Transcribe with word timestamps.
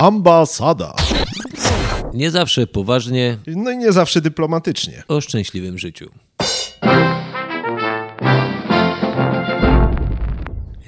Ambasada. 0.00 0.94
Nie 2.14 2.30
zawsze 2.30 2.66
poważnie 2.66 3.38
No 3.46 3.70
i 3.70 3.76
nie 3.76 3.92
zawsze 3.92 4.20
dyplomatycznie. 4.20 5.02
o 5.08 5.20
szczęśliwym 5.20 5.78
życiu. 5.78 6.10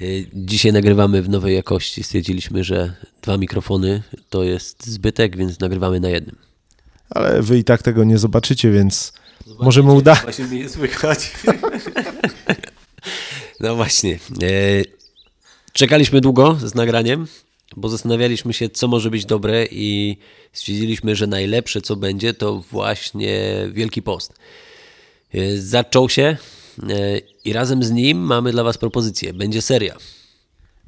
Y, 0.01 0.27
Dzisiaj 0.33 0.73
nagrywamy 0.73 1.21
w 1.21 1.29
nowej 1.29 1.55
jakości. 1.55 2.03
Stwierdziliśmy, 2.03 2.63
że 2.63 2.93
dwa 3.21 3.37
mikrofony 3.37 4.03
to 4.29 4.43
jest 4.43 4.85
zbytek, 4.87 5.37
więc 5.37 5.59
nagrywamy 5.59 5.99
na 5.99 6.09
jednym. 6.09 6.35
Ale 7.09 7.41
wy 7.41 7.57
i 7.57 7.63
tak 7.63 7.81
tego 7.83 8.03
nie 8.03 8.17
zobaczycie, 8.17 8.71
więc 8.71 9.13
możemy 9.59 9.91
uda. 9.91 10.15
Właśnie 10.15 10.45
mnie 10.45 10.59
nie 10.59 10.69
słychać. 10.69 11.31
No 13.59 13.75
właśnie. 13.75 14.13
E, 14.43 14.47
Czekaliśmy 15.73 16.21
długo 16.21 16.57
z 16.63 16.75
nagraniem, 16.75 17.27
bo 17.77 17.89
zastanawialiśmy 17.89 18.53
się, 18.53 18.69
co 18.69 18.87
może 18.87 19.09
być 19.09 19.25
dobre 19.25 19.65
i 19.71 20.17
stwierdziliśmy, 20.53 21.15
że 21.15 21.27
najlepsze, 21.27 21.81
co 21.81 21.95
będzie, 21.95 22.33
to 22.33 22.59
właśnie 22.71 23.53
Wielki 23.73 24.01
Post. 24.01 24.33
E, 25.33 25.57
Zaczął 25.57 26.09
się 26.09 26.37
e, 26.89 27.19
i 27.45 27.53
razem 27.53 27.83
z 27.83 27.91
nim 27.91 28.17
mamy 28.17 28.51
dla 28.51 28.63
Was 28.63 28.77
propozycję. 28.77 29.33
Będzie 29.33 29.61
seria. 29.61 29.95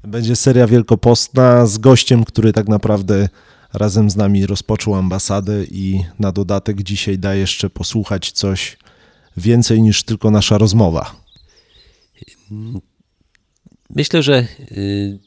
Będzie 0.03 0.35
seria 0.35 0.67
wielkopostna 0.67 1.65
z 1.65 1.77
gościem, 1.77 2.25
który 2.25 2.53
tak 2.53 2.67
naprawdę 2.67 3.29
razem 3.73 4.09
z 4.09 4.15
nami 4.15 4.45
rozpoczął 4.45 4.95
ambasadę 4.95 5.63
i 5.63 6.03
na 6.19 6.31
dodatek 6.31 6.83
dzisiaj 6.83 7.19
da 7.19 7.35
jeszcze 7.35 7.69
posłuchać 7.69 8.31
coś 8.31 8.77
więcej 9.37 9.81
niż 9.81 10.03
tylko 10.03 10.31
nasza 10.31 10.57
rozmowa. 10.57 11.15
Myślę, 13.89 14.23
że 14.23 14.47
y, 14.71 15.19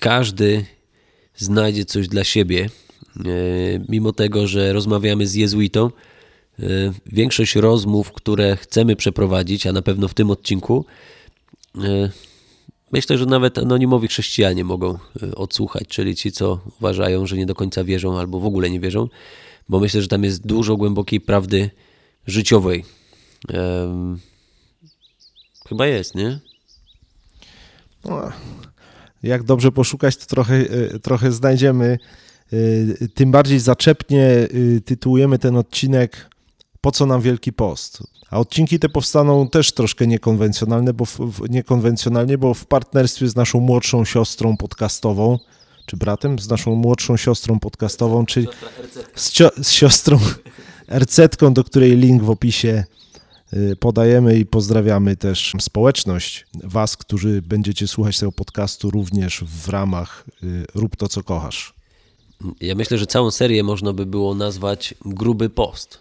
każdy 0.00 0.64
znajdzie 1.36 1.84
coś 1.84 2.08
dla 2.08 2.24
siebie. 2.24 2.70
Y, 3.26 3.84
mimo 3.88 4.12
tego, 4.12 4.46
że 4.46 4.72
rozmawiamy 4.72 5.26
z 5.26 5.34
jezuitą, 5.34 5.90
y, 6.60 6.92
większość 7.06 7.54
rozmów, 7.54 8.12
które 8.12 8.56
chcemy 8.56 8.96
przeprowadzić, 8.96 9.66
a 9.66 9.72
na 9.72 9.82
pewno 9.82 10.08
w 10.08 10.14
tym 10.14 10.30
odcinku, 10.30 10.84
y, 11.76 12.10
myślę, 12.92 13.18
że 13.18 13.26
nawet 13.26 13.58
anonimowi 13.58 14.08
chrześcijanie 14.08 14.64
mogą 14.64 14.98
odsłuchać, 15.36 15.88
czyli 15.88 16.16
ci, 16.16 16.32
co 16.32 16.60
uważają, 16.80 17.26
że 17.26 17.36
nie 17.36 17.46
do 17.46 17.54
końca 17.54 17.84
wierzą 17.84 18.18
albo 18.18 18.40
w 18.40 18.46
ogóle 18.46 18.70
nie 18.70 18.80
wierzą, 18.80 19.08
bo 19.68 19.80
myślę, 19.80 20.02
że 20.02 20.08
tam 20.08 20.24
jest 20.24 20.46
dużo 20.46 20.76
głębokiej 20.76 21.20
prawdy 21.20 21.70
życiowej. 22.26 22.84
Chyba 25.68 25.86
jest, 25.86 26.14
nie? 26.14 26.40
Jak 29.22 29.42
dobrze 29.42 29.72
poszukać, 29.72 30.16
to 30.16 30.26
trochę, 30.26 30.54
e, 30.54 30.98
trochę 30.98 31.32
znajdziemy. 31.32 31.98
E, 32.52 33.08
Tym 33.08 33.30
bardziej 33.30 33.58
zaczepnie 33.58 34.26
e, 34.26 34.48
tytułujemy 34.84 35.38
ten 35.38 35.56
odcinek 35.56 36.30
Po 36.80 36.92
co 36.92 37.06
nam 37.06 37.20
Wielki 37.20 37.52
Post? 37.52 38.02
A 38.30 38.38
odcinki 38.38 38.78
te 38.78 38.88
powstaną 38.88 39.48
też 39.48 39.72
troszkę 39.72 40.06
niekonwencjonalne, 40.06 40.92
bo 40.92 41.04
w, 41.04 41.18
niekonwencjonalnie, 41.50 42.38
bo 42.38 42.54
w 42.54 42.66
partnerstwie 42.66 43.28
z 43.28 43.36
naszą 43.36 43.60
młodszą 43.60 44.04
siostrą 44.04 44.56
podcastową, 44.56 45.38
czy 45.86 45.96
bratem, 45.96 46.38
z 46.38 46.48
naszą 46.48 46.74
młodszą 46.74 47.16
siostrą 47.16 47.60
podcastową, 47.60 48.26
czyli 48.26 48.46
z, 49.14 49.32
z 49.62 49.70
siostrą 49.70 50.18
RC-tką, 50.88 51.52
do 51.52 51.64
której 51.64 51.96
link 51.96 52.22
w 52.22 52.30
opisie 52.30 52.84
podajemy 53.80 54.38
i 54.38 54.46
pozdrawiamy 54.46 55.16
też 55.16 55.52
społeczność, 55.60 56.46
Was, 56.64 56.96
którzy 56.96 57.42
będziecie 57.42 57.88
słuchać 57.88 58.18
tego 58.18 58.32
podcastu 58.32 58.90
również 58.90 59.44
w 59.46 59.68
ramach 59.68 60.24
y, 60.42 60.64
Rób 60.74 60.96
to, 60.96 61.08
co 61.08 61.22
kochasz. 61.22 61.74
Ja 62.60 62.74
myślę, 62.74 62.98
że 62.98 63.06
całą 63.06 63.30
serię 63.30 63.62
można 63.62 63.92
by 63.92 64.06
było 64.06 64.34
nazwać 64.34 64.94
gruby 65.04 65.50
post, 65.50 65.98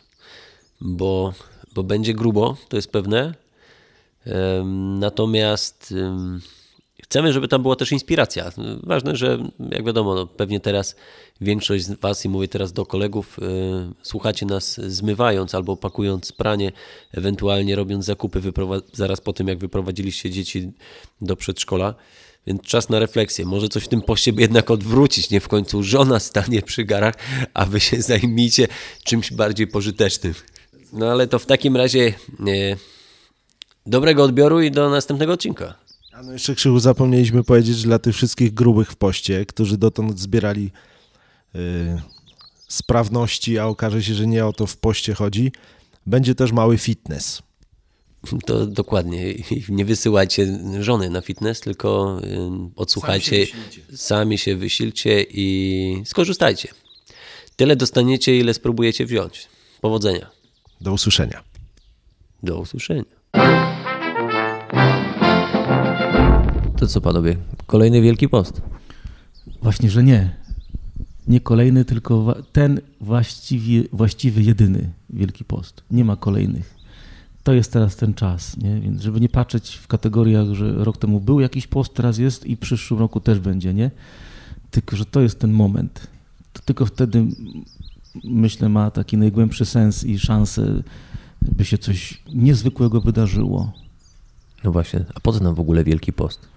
bo, 0.81 1.33
bo 1.73 1.83
będzie 1.83 2.13
grubo, 2.13 2.57
to 2.69 2.75
jest 2.75 2.91
pewne. 2.91 3.33
Natomiast 5.00 5.94
chcemy, 7.09 7.34
żeby 7.34 7.47
tam 7.47 7.62
była 7.62 7.75
też 7.75 7.91
inspiracja. 7.91 8.51
Ważne, 8.84 9.16
że 9.16 9.40
jak 9.72 9.85
wiadomo, 9.85 10.16
no, 10.16 10.28
pewnie 10.28 10.59
teraz 10.59 10.95
większość 11.41 11.85
z 11.85 12.00
Was, 12.00 12.25
i 12.25 12.29
mówię 12.29 12.47
teraz 12.47 12.73
do 12.73 12.85
kolegów, 12.85 13.40
y, 13.40 13.41
słuchacie 14.01 14.45
nas 14.45 14.81
zmywając 14.81 15.56
albo 15.56 15.78
pakując 15.78 16.31
pranie, 16.31 16.72
ewentualnie 17.12 17.75
robiąc 17.75 18.06
zakupy 18.06 18.41
zaraz 18.94 19.22
po 19.22 19.34
tym, 19.34 19.47
jak 19.47 19.57
wyprowadziliście 19.57 20.29
dzieci 20.29 20.72
do 21.22 21.35
przedszkola. 21.35 21.95
Więc 22.47 22.62
czas 22.62 22.90
na 22.90 23.00
refleksję. 23.00 23.45
Może 23.45 23.69
coś 23.69 23.84
w 23.84 23.88
tym 23.88 24.01
poście 24.01 24.31
jednak 24.38 24.72
odwrócić. 24.72 25.29
Nie 25.29 25.39
w 25.39 25.47
końcu 25.47 25.84
żona 25.84 26.19
stanie 26.19 26.62
przy 26.62 26.84
garach, 26.84 27.16
a 27.53 27.66
wy 27.66 27.79
się 27.79 28.01
zajmijcie 28.01 28.68
czymś 29.03 29.34
bardziej 29.34 29.68
pożytecznym. 29.68 30.34
No 30.94 31.12
ale 31.12 31.28
to 31.28 31.39
w 31.39 31.45
takim 31.45 31.78
razie 31.78 32.07
e, 32.07 32.13
dobrego 33.85 34.24
odbioru 34.24 34.62
i 34.62 34.72
do 34.72 34.89
następnego 34.89 35.34
odcinka. 35.34 35.86
A 36.17 36.23
no 36.23 36.33
jeszcze 36.33 36.55
Krzychu 36.55 36.79
zapomnieliśmy 36.79 37.44
powiedzieć, 37.44 37.78
że 37.78 37.83
dla 37.83 38.00
tych 38.00 38.16
wszystkich 38.16 38.53
grubych 38.53 38.91
w 38.91 38.95
poście, 38.95 39.45
którzy 39.45 39.78
dotąd 39.78 40.19
zbierali 40.19 40.72
y, 41.55 41.59
sprawności, 42.67 43.59
a 43.59 43.66
okaże 43.66 44.03
się, 44.03 44.13
że 44.13 44.27
nie 44.27 44.45
o 44.45 44.53
to 44.53 44.67
w 44.67 44.77
poście 44.77 45.13
chodzi, 45.13 45.51
będzie 46.06 46.35
też 46.35 46.51
mały 46.51 46.77
fitness. 46.77 47.41
To 48.45 48.66
dokładnie. 48.66 49.33
Nie 49.69 49.85
wysyłajcie 49.85 50.59
żony 50.79 51.09
na 51.09 51.22
fitness, 51.22 51.61
tylko 51.61 52.19
y, 52.23 52.75
odsłuchajcie, 52.75 53.47
sami 53.95 54.38
się 54.38 54.56
wysilcie 54.56 55.25
i 55.29 56.01
skorzystajcie. 56.06 56.69
Tyle 57.56 57.75
dostaniecie, 57.75 58.38
ile 58.38 58.53
spróbujecie 58.53 59.06
wziąć. 59.06 59.47
Powodzenia. 59.81 60.29
Do 60.81 60.94
usłyszenia. 60.94 61.44
Do 62.44 62.59
usłyszenia. 62.59 63.16
To 66.77 66.88
co 66.88 67.01
panowie? 67.01 67.38
Kolejny 67.65 68.01
wielki 68.01 68.29
post. 68.29 68.61
Właśnie, 69.61 69.89
że 69.89 70.03
nie. 70.03 70.35
Nie 71.27 71.41
kolejny, 71.41 71.85
tylko 71.85 72.35
ten 72.51 72.81
właściwie, 73.01 73.83
właściwy, 73.93 74.43
jedyny 74.43 74.89
Wielki 75.09 75.43
Post. 75.45 75.83
Nie 75.91 76.05
ma 76.05 76.15
kolejnych. 76.15 76.75
To 77.43 77.53
jest 77.53 77.73
teraz 77.73 77.95
ten 77.95 78.13
czas, 78.13 78.57
nie? 78.57 78.81
Więc 78.81 79.01
żeby 79.01 79.21
nie 79.21 79.29
patrzeć 79.29 79.75
w 79.75 79.88
kategoriach, 79.88 80.53
że 80.53 80.83
rok 80.83 80.97
temu 80.97 81.19
był 81.19 81.39
jakiś 81.39 81.67
post, 81.67 81.93
teraz 81.93 82.17
jest 82.17 82.45
i 82.45 82.55
w 82.55 82.59
przyszłym 82.59 82.99
roku 82.99 83.19
też 83.19 83.39
będzie, 83.39 83.73
nie? 83.73 83.91
Tylko, 84.71 84.95
że 84.95 85.05
to 85.05 85.21
jest 85.21 85.39
ten 85.39 85.51
moment. 85.51 86.07
To 86.53 86.61
tylko 86.61 86.85
wtedy, 86.85 87.25
myślę, 88.23 88.69
ma 88.69 88.91
taki 88.91 89.17
najgłębszy 89.17 89.65
sens 89.65 90.03
i 90.03 90.19
szansę, 90.19 90.83
by 91.41 91.65
się 91.65 91.77
coś 91.77 92.23
niezwykłego 92.33 93.01
wydarzyło. 93.01 93.73
No 94.63 94.71
właśnie, 94.71 95.05
a 95.15 95.19
po 95.19 95.33
co 95.33 95.44
nam 95.44 95.55
w 95.55 95.59
ogóle 95.59 95.83
wielki 95.83 96.13
post? 96.13 96.56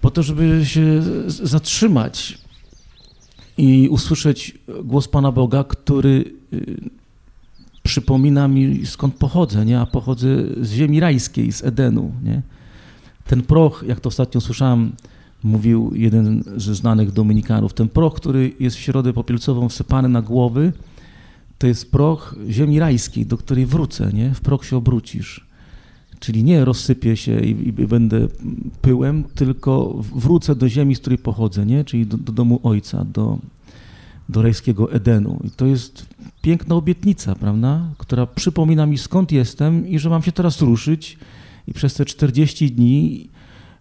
Po 0.00 0.10
to, 0.10 0.22
żeby 0.22 0.60
się 0.64 1.02
zatrzymać 1.26 2.38
i 3.58 3.88
usłyszeć 3.88 4.58
głos 4.84 5.08
Pana 5.08 5.32
Boga, 5.32 5.64
który 5.64 6.24
y, 6.52 6.90
przypomina 7.82 8.48
mi 8.48 8.86
skąd 8.86 9.14
pochodzę, 9.14 9.64
nie? 9.64 9.80
a 9.80 9.86
pochodzę 9.86 10.28
z 10.60 10.72
ziemi 10.72 11.00
rajskiej, 11.00 11.52
z 11.52 11.64
Edenu. 11.64 12.12
Nie? 12.22 12.42
Ten 13.26 13.42
proch, 13.42 13.84
jak 13.86 14.00
to 14.00 14.08
ostatnio 14.08 14.40
słyszałem, 14.40 14.92
mówił 15.42 15.92
jeden 15.94 16.42
ze 16.56 16.74
znanych 16.74 17.12
dominikanów, 17.12 17.74
ten 17.74 17.88
proch, 17.88 18.14
który 18.14 18.52
jest 18.60 18.76
w 18.76 18.80
środę 18.80 19.12
popielcową 19.12 19.68
wsypany 19.68 20.08
na 20.08 20.22
głowy, 20.22 20.72
to 21.58 21.66
jest 21.66 21.90
proch 21.90 22.34
ziemi 22.48 22.78
rajskiej, 22.78 23.26
do 23.26 23.38
której 23.38 23.66
wrócę, 23.66 24.10
nie? 24.12 24.34
w 24.34 24.40
proch 24.40 24.64
się 24.64 24.76
obrócisz. 24.76 25.45
Czyli 26.20 26.44
nie 26.44 26.64
rozsypię 26.64 27.16
się 27.16 27.40
i, 27.40 27.50
i 27.68 27.72
będę 27.72 28.28
pyłem, 28.82 29.24
tylko 29.24 30.02
wrócę 30.14 30.56
do 30.56 30.68
ziemi, 30.68 30.94
z 30.94 31.00
której 31.00 31.18
pochodzę, 31.18 31.66
nie? 31.66 31.84
czyli 31.84 32.06
do, 32.06 32.16
do 32.16 32.32
domu 32.32 32.60
ojca, 32.62 33.04
do, 33.04 33.38
do 34.28 34.42
rajskiego 34.42 34.92
Edenu. 34.92 35.40
I 35.44 35.50
to 35.50 35.66
jest 35.66 36.06
piękna 36.42 36.74
obietnica, 36.74 37.34
prawda? 37.34 37.88
Która 37.98 38.26
przypomina 38.26 38.86
mi 38.86 38.98
skąd 38.98 39.32
jestem 39.32 39.88
i 39.88 39.98
że 39.98 40.10
mam 40.10 40.22
się 40.22 40.32
teraz 40.32 40.60
ruszyć 40.60 41.18
i 41.66 41.72
przez 41.72 41.94
te 41.94 42.04
40 42.04 42.72
dni 42.72 43.28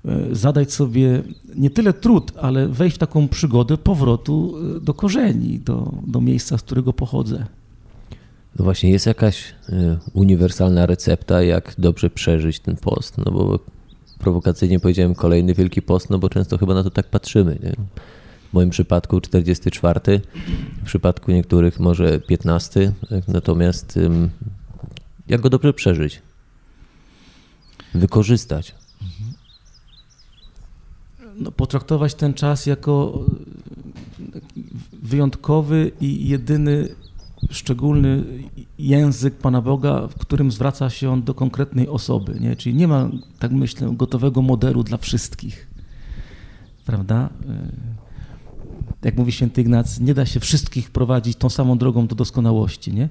e, 0.06 0.36
zadać 0.36 0.74
sobie 0.74 1.24
nie 1.56 1.70
tyle 1.70 1.94
trud, 1.94 2.32
ale 2.42 2.68
wejść 2.68 2.96
w 2.96 3.00
taką 3.00 3.28
przygodę 3.28 3.78
powrotu 3.78 4.56
e, 4.78 4.80
do 4.80 4.94
korzeni, 4.94 5.60
do, 5.60 5.94
do 6.08 6.22
miejsca, 6.22 6.58
z 6.58 6.62
którego 6.62 6.94
pochodzę. 6.94 7.46
No 8.56 8.66
właśnie, 8.66 8.92
jest 8.92 9.06
jakaś 9.06 9.54
y, 9.69 9.98
uniwersalna 10.13 10.86
recepta, 10.86 11.44
jak 11.44 11.75
dobrze 11.78 12.10
przeżyć 12.10 12.60
ten 12.60 12.75
post, 12.75 13.18
no 13.18 13.31
bo 13.31 13.60
prowokacyjnie 14.19 14.80
powiedziałem 14.80 15.16
kolejny 15.16 15.54
wielki 15.54 15.81
post, 15.81 16.10
no 16.10 16.19
bo 16.19 16.30
często 16.30 16.57
chyba 16.57 16.74
na 16.74 16.84
to 16.84 16.90
tak 16.90 17.10
patrzymy, 17.10 17.60
nie? 17.63 17.72
W 18.50 18.54
moim 18.54 18.69
przypadku 18.69 19.22
44, 19.22 20.22
w 20.84 20.86
przypadku 20.86 21.31
niektórych 21.31 21.80
może 21.80 22.19
15, 22.19 22.92
tak? 23.10 23.28
natomiast 23.28 24.00
jak 25.28 25.42
go 25.42 25.50
dobrze 25.50 25.74
przeżyć? 25.74 26.22
Wykorzystać. 27.94 28.75
no, 31.36 31.51
potraktować 31.51 32.13
ten 32.13 32.34
czas 32.34 32.66
jako 32.66 33.25
wyjątkowy 34.94 35.92
i 36.01 36.30
jedyny 36.30 36.88
szczególny 37.50 38.24
język 38.80 39.38
Pana 39.38 39.62
Boga, 39.62 40.08
w 40.08 40.16
którym 40.16 40.52
zwraca 40.52 40.90
się 40.90 41.10
on 41.10 41.24
do 41.24 41.34
konkretnej 41.34 41.88
osoby. 41.88 42.38
Nie? 42.40 42.56
Czyli 42.56 42.76
nie 42.76 42.88
ma, 42.88 43.10
tak 43.40 43.52
myślę, 43.52 43.94
gotowego 43.94 44.42
modelu 44.42 44.84
dla 44.84 44.98
wszystkich. 44.98 45.68
Prawda? 46.86 47.30
Jak 49.04 49.18
mówi 49.18 49.32
święty 49.32 49.62
Ignacy, 49.62 50.04
nie 50.04 50.14
da 50.14 50.26
się 50.26 50.40
wszystkich 50.40 50.92
prowadzić 50.92 51.38
tą 51.38 51.50
samą 51.50 51.78
drogą 51.78 52.08
do 52.08 52.16
doskonałości. 52.16 52.94
Nie? 52.94 53.10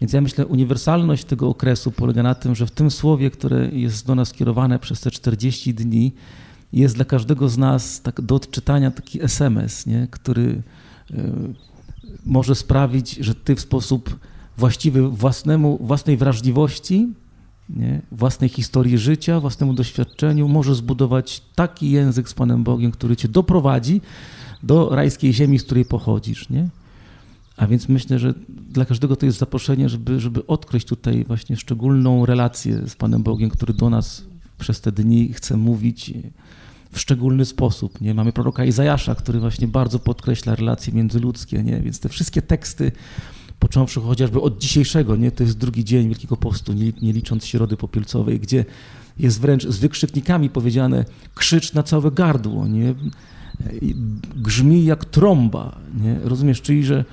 Więc 0.00 0.12
ja 0.12 0.20
myślę, 0.20 0.46
uniwersalność 0.46 1.24
tego 1.24 1.48
okresu 1.48 1.90
polega 1.90 2.22
na 2.22 2.34
tym, 2.34 2.54
że 2.54 2.66
w 2.66 2.70
tym 2.70 2.90
słowie, 2.90 3.30
które 3.30 3.68
jest 3.68 4.06
do 4.06 4.14
nas 4.14 4.28
skierowane 4.28 4.78
przez 4.78 5.00
te 5.00 5.10
40 5.10 5.74
dni, 5.74 6.12
jest 6.72 6.94
dla 6.94 7.04
każdego 7.04 7.48
z 7.48 7.58
nas 7.58 8.02
tak 8.02 8.20
do 8.20 8.34
odczytania 8.34 8.90
taki 8.90 9.22
SMS, 9.22 9.86
nie? 9.86 10.08
który 10.10 10.62
e, 11.10 11.32
może 12.24 12.54
sprawić, 12.54 13.16
że 13.16 13.34
ty 13.34 13.56
w 13.56 13.60
sposób 13.60 14.18
właściwy 14.58 15.08
własnemu, 15.08 15.78
własnej 15.80 16.16
wrażliwości, 16.16 17.08
nie? 17.70 18.02
własnej 18.12 18.50
historii 18.50 18.98
życia, 18.98 19.40
własnemu 19.40 19.74
doświadczeniu, 19.74 20.48
może 20.48 20.74
zbudować 20.74 21.42
taki 21.54 21.90
język 21.90 22.28
z 22.28 22.34
Panem 22.34 22.64
Bogiem, 22.64 22.90
który 22.90 23.16
cię 23.16 23.28
doprowadzi 23.28 24.00
do 24.62 24.88
rajskiej 24.88 25.32
ziemi, 25.32 25.58
z 25.58 25.64
której 25.64 25.84
pochodzisz. 25.84 26.50
Nie? 26.50 26.68
A 27.56 27.66
więc 27.66 27.88
myślę, 27.88 28.18
że 28.18 28.34
dla 28.48 28.84
każdego 28.84 29.16
to 29.16 29.26
jest 29.26 29.38
zaproszenie, 29.38 29.88
żeby, 29.88 30.20
żeby 30.20 30.46
odkryć 30.46 30.84
tutaj 30.84 31.24
właśnie 31.24 31.56
szczególną 31.56 32.26
relację 32.26 32.88
z 32.88 32.96
Panem 32.96 33.22
Bogiem, 33.22 33.50
który 33.50 33.74
do 33.74 33.90
nas 33.90 34.24
przez 34.58 34.80
te 34.80 34.92
dni 34.92 35.32
chce 35.32 35.56
mówić 35.56 36.12
w 36.96 37.00
szczególny 37.00 37.44
sposób. 37.44 38.00
Nie? 38.00 38.14
Mamy 38.14 38.32
proroka 38.32 38.64
Izajasza, 38.64 39.14
który 39.14 39.40
właśnie 39.40 39.68
bardzo 39.68 39.98
podkreśla 39.98 40.54
relacje 40.54 40.92
międzyludzkie, 40.92 41.62
nie? 41.62 41.80
więc 41.80 42.00
te 42.00 42.08
wszystkie 42.08 42.42
teksty, 42.42 42.92
począwszy 43.58 44.00
chociażby 44.00 44.40
od 44.40 44.58
dzisiejszego, 44.58 45.16
nie? 45.16 45.30
to 45.30 45.42
jest 45.42 45.58
drugi 45.58 45.84
dzień 45.84 46.08
Wielkiego 46.08 46.36
Postu, 46.36 46.72
nie, 46.72 47.12
licząc 47.12 47.46
Środy 47.46 47.76
Popielcowej, 47.76 48.40
gdzie 48.40 48.64
jest 49.18 49.40
wręcz 49.40 49.66
z 49.66 49.78
wykrzyknikami 49.78 50.50
powiedziane 50.50 51.04
krzycz 51.34 51.72
na 51.72 51.82
całe 51.82 52.10
gardło, 52.10 52.66
nie? 52.68 52.94
grzmi 54.36 54.84
jak 54.84 55.04
trąba, 55.04 55.78
nie? 56.00 56.18
rozumiesz, 56.24 56.62
czyli 56.62 56.84
że 56.84 57.04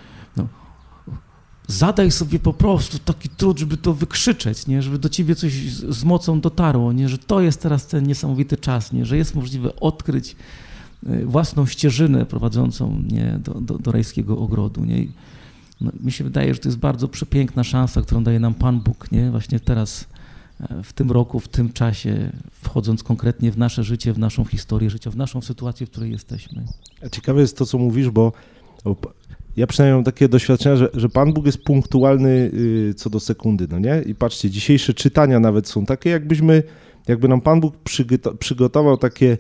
zadaj 1.68 2.12
sobie 2.12 2.40
po 2.40 2.54
prostu 2.54 3.00
taki 3.00 3.30
trud, 3.30 3.60
żeby 3.60 3.78
to 3.78 3.94
wykrzyczeć, 3.94 4.68
nie? 4.68 4.82
żeby 4.82 5.00
do 5.00 5.10
ciebie 5.10 5.36
coś 5.36 5.54
z, 5.72 6.04
mocą 6.04 6.42
dotarło, 6.42 6.94
nie? 6.94 7.10
że 7.10 7.18
to 7.18 7.42
jest 7.42 7.62
teraz 7.62 7.88
ten 7.88 8.08
niesamowity 8.08 8.58
czas, 8.58 8.94
nie? 8.94 9.06
że 9.06 9.18
jest 9.18 9.36
możliwe 9.36 9.76
odkryć 9.76 10.36
y, 11.08 11.26
własną 11.26 11.66
ścieżynę 11.66 12.26
prowadzącą 12.26 13.04
nie? 13.12 13.40
Do, 13.44 13.54
do, 13.54 13.78
do 13.78 13.92
rajskiego 13.92 14.38
ogrodu. 14.38 14.86
Nie? 14.86 15.08
No, 15.82 15.92
mi 16.04 16.12
się 16.12 16.24
wydaje, 16.24 16.54
że 16.54 16.60
to 16.60 16.68
jest 16.68 16.80
bardzo 16.80 17.08
przepiękna 17.08 17.64
szansa, 17.64 18.02
którą 18.02 18.24
daje 18.24 18.40
nam 18.40 18.54
Pan 18.54 18.80
Bóg, 18.80 19.12
nie? 19.12 19.32
właśnie 19.32 19.60
teraz, 19.60 20.08
e, 20.60 20.84
w 20.84 20.94
tym 20.94 21.12
roku, 21.12 21.40
w 21.40 21.48
tym 21.48 21.74
czasie, 21.74 22.32
wchodząc 22.52 23.04
konkretnie 23.04 23.52
w 23.52 23.58
nasze 23.58 23.84
życie, 23.84 24.14
w 24.14 24.20
naszą 24.20 24.46
historię 24.46 24.90
życia, 24.90 25.12
w 25.12 25.16
naszą 25.16 25.42
sytuację, 25.42 25.88
w 25.88 25.90
której 25.90 26.12
jesteśmy. 26.12 26.66
Ciekawe 27.12 27.42
jest 27.42 27.58
to, 27.58 27.66
co 27.66 27.78
mówisz, 27.78 28.10
bo 28.10 28.32
ja 29.58 29.68
przynajmniej 29.68 29.96
mam 29.96 30.04
takie 30.04 30.30
doświadczenia, 30.30 30.76
że, 30.76 30.90
że 30.94 31.10
Pan 31.10 31.34
Bóg 31.34 31.46
jest 31.46 31.64
punktualny 31.64 32.52
y, 32.54 32.94
co 32.98 33.10
do 33.10 33.20
sekundy, 33.20 33.68
no 33.72 33.80
nie? 33.80 34.02
I 34.06 34.16
patrzcie, 34.16 34.50
dzisiejsze 34.50 34.94
czytania 34.94 35.40
nawet 35.40 35.68
są 35.68 35.86
takie, 35.86 36.10
jakbyśmy, 36.10 36.64
jakby 37.08 37.28
nam 37.28 37.42
Pan 37.42 37.60
Bóg 37.60 37.76
przygotował 38.40 38.98
takie 38.98 39.38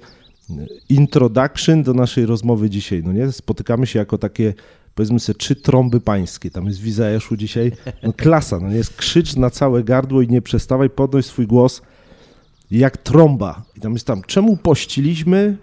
y, 0.49 0.53
introduction 0.89 1.83
do 1.83 1.93
naszej 1.93 2.25
rozmowy 2.25 2.69
dzisiaj, 2.69 3.03
no 3.03 3.13
nie? 3.13 3.31
Spotykamy 3.31 3.87
się 3.87 3.99
jako 3.99 4.17
takie, 4.17 4.53
powiedzmy 4.95 5.19
sobie, 5.19 5.39
trzy 5.39 5.55
trąby 5.55 6.01
pańskie, 6.01 6.51
tam 6.51 6.65
jest 6.65 6.81
w 6.81 6.87
Izajaszu 6.87 7.37
dzisiaj, 7.37 7.71
no 8.03 8.13
klasa, 8.13 8.59
no 8.59 8.69
nie? 8.69 8.75
Jest 8.75 8.95
krzycz 8.95 9.35
na 9.35 9.49
całe 9.49 9.83
gardło 9.83 10.21
i 10.21 10.27
nie 10.27 10.41
przestawaj, 10.41 10.89
podnoś 10.89 11.25
swój 11.25 11.47
głos 11.47 11.81
jak 12.71 12.97
trąba. 12.97 13.63
I 13.77 13.79
tam 13.79 13.93
jest 13.93 14.07
tam, 14.07 14.21
czemu 14.27 14.57
pościliśmy, 14.57 15.57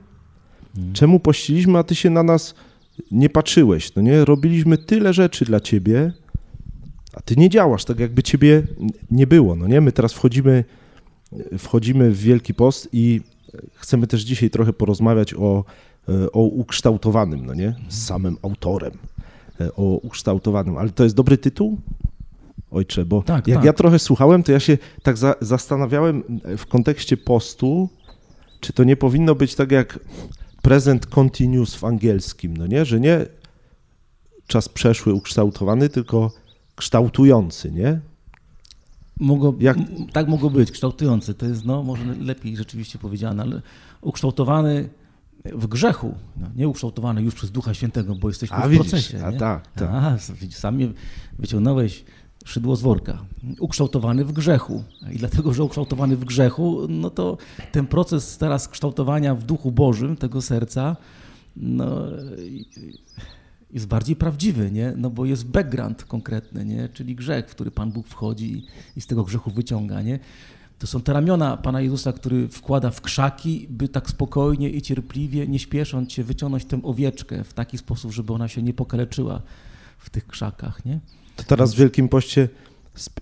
czemu 0.92 1.20
pościliśmy, 1.20 1.78
a 1.78 1.82
ty 1.82 1.94
się 1.94 2.10
na 2.10 2.22
nas 2.22 2.54
nie 3.10 3.28
patrzyłeś, 3.28 3.94
no 3.94 4.02
nie? 4.02 4.24
Robiliśmy 4.24 4.78
tyle 4.78 5.12
rzeczy 5.12 5.44
dla 5.44 5.60
ciebie, 5.60 6.12
a 7.12 7.20
ty 7.20 7.36
nie 7.36 7.48
działasz, 7.48 7.84
tak 7.84 8.00
jakby 8.00 8.22
ciebie 8.22 8.62
nie 9.10 9.26
było, 9.26 9.56
no 9.56 9.68
nie? 9.68 9.80
My 9.80 9.92
teraz 9.92 10.12
wchodzimy, 10.12 10.64
wchodzimy 11.58 12.10
w 12.10 12.18
Wielki 12.18 12.54
Post 12.54 12.88
i 12.92 13.20
chcemy 13.74 14.06
też 14.06 14.22
dzisiaj 14.22 14.50
trochę 14.50 14.72
porozmawiać 14.72 15.34
o, 15.34 15.64
o 16.32 16.42
ukształtowanym, 16.42 17.46
no 17.46 17.54
nie? 17.54 17.74
Z 17.88 18.06
samym 18.06 18.36
autorem, 18.42 18.92
o 19.76 19.82
ukształtowanym, 19.82 20.76
ale 20.76 20.90
to 20.90 21.04
jest 21.04 21.16
dobry 21.16 21.38
tytuł? 21.38 21.78
Ojcze, 22.70 23.04
bo 23.04 23.22
tak, 23.22 23.48
jak 23.48 23.56
tak. 23.56 23.64
ja 23.64 23.72
trochę 23.72 23.98
słuchałem, 23.98 24.42
to 24.42 24.52
ja 24.52 24.60
się 24.60 24.78
tak 25.02 25.16
za, 25.16 25.34
zastanawiałem 25.40 26.22
w 26.56 26.66
kontekście 26.66 27.16
postu, 27.16 27.88
czy 28.60 28.72
to 28.72 28.84
nie 28.84 28.96
powinno 28.96 29.34
być 29.34 29.54
tak 29.54 29.72
jak 29.72 29.98
present 30.62 31.06
continuous 31.06 31.74
w 31.74 31.84
angielskim, 31.84 32.56
no 32.56 32.66
nie, 32.66 32.84
że 32.84 33.00
nie 33.00 33.26
czas 34.46 34.68
przeszły 34.68 35.14
ukształtowany, 35.14 35.88
tylko 35.88 36.32
kształtujący, 36.76 37.72
nie? 37.72 38.00
Mogło, 39.20 39.54
Jak... 39.60 39.78
Tak 40.12 40.28
mogło 40.28 40.50
być, 40.50 40.70
kształtujący. 40.70 41.34
To 41.34 41.46
jest 41.46 41.64
no, 41.64 41.82
może 41.82 42.04
lepiej 42.04 42.56
rzeczywiście 42.56 42.98
powiedziane, 42.98 43.42
ale 43.42 43.62
ukształtowany 44.00 44.88
w 45.44 45.66
grzechu, 45.66 46.14
no, 46.36 46.46
nie 46.56 46.68
ukształtowany 46.68 47.22
już 47.22 47.34
przez 47.34 47.50
Ducha 47.50 47.74
Świętego, 47.74 48.14
bo 48.14 48.28
jesteśmy 48.28 48.56
a, 48.56 48.68
w 48.68 48.70
widzisz, 48.70 48.90
procesie. 48.90 49.24
A, 49.24 49.30
nie? 49.30 49.38
tak, 49.38 49.72
tak. 49.72 49.90
A, 49.92 50.18
sam 50.50 50.78
wyciągnąłeś 51.38 52.04
szydło 52.44 52.76
z 52.76 52.82
worka. 52.82 53.24
Ukształtowany 53.58 54.24
w 54.24 54.32
grzechu. 54.32 54.84
I 55.12 55.16
dlatego, 55.16 55.54
że 55.54 55.64
ukształtowany 55.64 56.16
w 56.16 56.24
grzechu, 56.24 56.80
no 56.88 57.10
to 57.10 57.38
ten 57.72 57.86
proces 57.86 58.38
teraz 58.38 58.68
kształtowania 58.68 59.34
w 59.34 59.44
duchu 59.44 59.72
Bożym 59.72 60.16
tego 60.16 60.42
serca, 60.42 60.96
no, 61.56 62.06
jest 63.72 63.86
bardziej 63.86 64.16
prawdziwy, 64.16 64.70
nie? 64.70 64.92
No 64.96 65.10
bo 65.10 65.24
jest 65.24 65.46
background 65.46 66.04
konkretny, 66.04 66.64
nie? 66.64 66.88
Czyli 66.88 67.14
grzech, 67.14 67.48
w 67.48 67.50
który 67.50 67.70
Pan 67.70 67.92
Bóg 67.92 68.08
wchodzi 68.08 68.66
i 68.96 69.00
z 69.00 69.06
tego 69.06 69.24
grzechu 69.24 69.50
wyciąga, 69.50 70.02
nie? 70.02 70.18
To 70.78 70.86
są 70.86 71.00
te 71.00 71.12
ramiona 71.12 71.56
Pana 71.56 71.80
Jezusa, 71.80 72.12
który 72.12 72.48
wkłada 72.48 72.90
w 72.90 73.00
krzaki, 73.00 73.66
by 73.70 73.88
tak 73.88 74.10
spokojnie 74.10 74.70
i 74.70 74.82
cierpliwie, 74.82 75.48
nie 75.48 75.58
śpiesząc 75.58 76.12
się, 76.12 76.24
wyciągnąć 76.24 76.64
tę 76.64 76.80
owieczkę 76.82 77.44
w 77.44 77.52
taki 77.52 77.78
sposób, 77.78 78.12
żeby 78.12 78.32
ona 78.32 78.48
się 78.48 78.62
nie 78.62 78.74
pokaleczyła 78.74 79.42
w 79.98 80.10
tych 80.10 80.26
krzakach, 80.26 80.84
nie? 80.84 81.00
To 81.40 81.44
teraz 81.46 81.74
w 81.74 81.78
Wielkim 81.78 82.08
Poście 82.08 82.48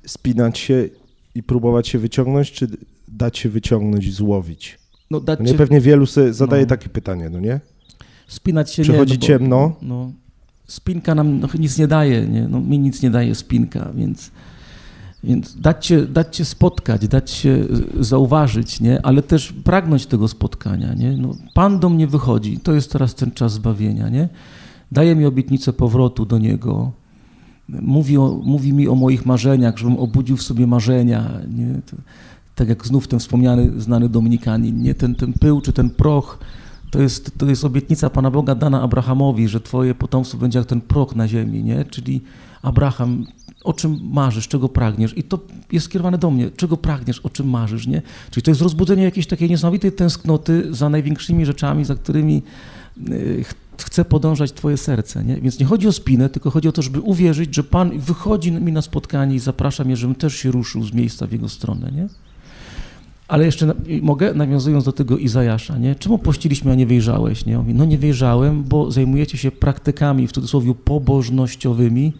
spinać 0.06 0.58
się 0.58 0.88
i 1.34 1.42
próbować 1.42 1.88
się 1.88 1.98
wyciągnąć, 1.98 2.52
czy 2.52 2.68
dać 3.08 3.38
się 3.38 3.48
wyciągnąć 3.48 4.06
i 4.06 4.10
złowić? 4.10 4.78
No, 5.10 5.20
dać 5.20 5.38
no 5.38 5.44
nie, 5.44 5.52
się... 5.52 5.58
Pewnie 5.58 5.80
wielu 5.80 6.06
sobie 6.06 6.32
zadaje 6.32 6.62
no. 6.62 6.68
takie 6.68 6.88
pytanie, 6.88 7.30
no 7.30 7.40
nie? 7.40 7.60
Spinać 8.28 8.72
się 8.72 8.82
Przychodzi 8.82 9.12
nie, 9.12 9.18
no 9.18 9.26
ciemno. 9.26 9.76
No, 9.82 10.12
spinka 10.66 11.14
nam 11.14 11.40
no, 11.40 11.48
nic 11.58 11.78
nie 11.78 11.88
daje, 11.88 12.26
nie? 12.26 12.48
No, 12.48 12.60
mi 12.60 12.78
nic 12.78 13.02
nie 13.02 13.10
daje 13.10 13.34
spinka, 13.34 13.92
więc, 13.94 14.30
więc 15.24 15.60
dać, 15.60 15.86
się, 15.86 16.06
dać 16.06 16.36
się 16.36 16.44
spotkać, 16.44 17.08
dać 17.08 17.30
się 17.30 17.64
zauważyć, 18.00 18.80
nie? 18.80 19.06
ale 19.06 19.22
też 19.22 19.52
pragnąć 19.52 20.06
tego 20.06 20.28
spotkania. 20.28 20.94
Nie? 20.94 21.16
No, 21.16 21.34
Pan 21.54 21.78
do 21.78 21.88
mnie 21.88 22.06
wychodzi, 22.06 22.58
to 22.58 22.72
jest 22.74 22.92
teraz 22.92 23.14
ten 23.14 23.30
czas 23.30 23.52
zbawienia. 23.52 24.08
Nie? 24.08 24.28
Daje 24.92 25.16
mi 25.16 25.26
obietnicę 25.26 25.72
powrotu 25.72 26.26
do 26.26 26.38
Niego, 26.38 26.92
mówi, 27.68 28.18
o, 28.18 28.40
mówi 28.44 28.72
mi 28.72 28.88
o 28.88 28.94
moich 28.94 29.26
marzeniach, 29.26 29.78
żebym 29.78 29.96
obudził 29.96 30.36
w 30.36 30.42
sobie 30.42 30.66
marzenia. 30.66 31.30
Nie? 31.54 31.80
Tak 32.54 32.68
jak 32.68 32.86
znów 32.86 33.08
ten 33.08 33.18
wspomniany, 33.18 33.80
znany 33.80 34.08
Dominikanin, 34.08 34.82
nie? 34.82 34.94
Ten, 34.94 35.14
ten 35.14 35.32
pył 35.32 35.60
czy 35.60 35.72
ten 35.72 35.90
proch, 35.90 36.38
to 36.90 37.02
jest, 37.02 37.38
to 37.38 37.46
jest 37.46 37.64
obietnica 37.64 38.10
Pana 38.10 38.30
Boga 38.30 38.54
dana 38.54 38.82
Abrahamowi, 38.82 39.48
że 39.48 39.60
Twoje 39.60 39.94
potomstwo 39.94 40.38
będzie 40.38 40.58
jak 40.58 40.68
ten 40.68 40.80
proch 40.80 41.16
na 41.16 41.28
ziemi, 41.28 41.64
nie? 41.64 41.84
Czyli 41.84 42.20
Abraham, 42.62 43.26
o 43.64 43.72
czym 43.72 43.98
marzysz, 44.12 44.48
czego 44.48 44.68
pragniesz? 44.68 45.18
I 45.18 45.22
to 45.22 45.38
jest 45.72 45.86
skierowane 45.86 46.18
do 46.18 46.30
mnie, 46.30 46.50
czego 46.50 46.76
pragniesz, 46.76 47.20
o 47.20 47.30
czym 47.30 47.50
marzysz, 47.50 47.86
nie? 47.86 48.02
Czyli 48.30 48.44
to 48.44 48.50
jest 48.50 48.60
rozbudzenie 48.62 49.02
jakiejś 49.02 49.26
takiej 49.26 49.50
niesamowitej 49.50 49.92
tęsknoty 49.92 50.74
za 50.74 50.88
największymi 50.88 51.46
rzeczami, 51.46 51.84
za 51.84 51.94
którymi 51.94 52.42
y, 53.10 53.44
chce 53.82 54.04
podążać 54.04 54.52
Twoje 54.52 54.76
serce. 54.76 55.24
Nie? 55.24 55.36
Więc 55.36 55.60
nie 55.60 55.66
chodzi 55.66 55.88
o 55.88 55.92
spinę, 55.92 56.28
tylko 56.28 56.50
chodzi 56.50 56.68
o 56.68 56.72
to, 56.72 56.82
żeby 56.82 57.00
uwierzyć, 57.00 57.54
że 57.54 57.64
Pan 57.64 57.98
wychodzi 57.98 58.52
mi 58.52 58.72
na 58.72 58.82
spotkanie 58.82 59.34
i 59.34 59.38
zaprasza 59.38 59.84
mnie, 59.84 59.96
żebym 59.96 60.16
też 60.16 60.34
się 60.36 60.50
ruszył 60.50 60.84
z 60.84 60.92
miejsca 60.92 61.26
w 61.26 61.32
Jego 61.32 61.48
stronę. 61.48 61.90
Nie? 61.92 62.08
Ale 63.28 63.44
jeszcze 63.44 63.74
mogę, 64.02 64.34
nawiązując 64.34 64.84
do 64.84 64.92
tego 64.92 65.18
Izajasza, 65.18 65.78
nie? 65.78 65.94
czemu 65.94 66.18
pościliśmy, 66.18 66.72
a 66.72 66.74
nie 66.74 66.86
wyjrzałeś? 66.86 67.46
Nie? 67.46 67.58
mówi, 67.58 67.74
no 67.74 67.84
nie 67.84 67.98
wyjrzałem, 67.98 68.64
bo 68.64 68.90
zajmujecie 68.90 69.38
się 69.38 69.50
praktykami, 69.50 70.26
w 70.26 70.32
cudzysłowie, 70.32 70.74
pobożnościowymi, 70.74 72.12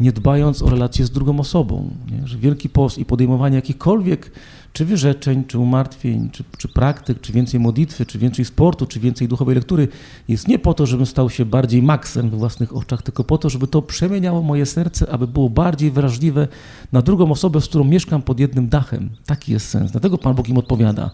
nie 0.00 0.12
dbając 0.12 0.62
o 0.62 0.70
relacje 0.70 1.04
z 1.04 1.10
drugą 1.10 1.40
osobą. 1.40 1.90
Nie? 2.10 2.28
Że 2.28 2.38
Wielki 2.38 2.68
Post 2.68 2.98
i 2.98 3.04
podejmowanie 3.04 3.56
jakichkolwiek 3.56 4.30
czy 4.72 4.84
wyrzeczeń, 4.84 5.44
czy 5.44 5.58
umartwień, 5.58 6.30
czy, 6.30 6.44
czy 6.58 6.68
praktyk, 6.68 7.20
czy 7.20 7.32
więcej 7.32 7.60
modlitwy, 7.60 8.06
czy 8.06 8.18
więcej 8.18 8.44
sportu, 8.44 8.86
czy 8.86 9.00
więcej 9.00 9.28
duchowej 9.28 9.54
lektury 9.54 9.88
jest 10.28 10.48
nie 10.48 10.58
po 10.58 10.74
to, 10.74 10.86
żebym 10.86 11.06
stał 11.06 11.30
się 11.30 11.44
bardziej 11.44 11.82
maksem 11.82 12.30
we 12.30 12.36
własnych 12.36 12.76
oczach, 12.76 13.02
tylko 13.02 13.24
po 13.24 13.38
to, 13.38 13.50
żeby 13.50 13.66
to 13.66 13.82
przemieniało 13.82 14.42
moje 14.42 14.66
serce, 14.66 15.10
aby 15.10 15.26
było 15.26 15.50
bardziej 15.50 15.90
wrażliwe 15.90 16.48
na 16.92 17.02
drugą 17.02 17.30
osobę, 17.30 17.60
z 17.60 17.68
którą 17.68 17.84
mieszkam 17.84 18.22
pod 18.22 18.40
jednym 18.40 18.68
dachem. 18.68 19.10
Taki 19.26 19.52
jest 19.52 19.68
sens. 19.68 19.92
Dlatego 19.92 20.18
Pan 20.18 20.34
Bóg 20.34 20.48
im 20.48 20.58
odpowiada. 20.58 21.10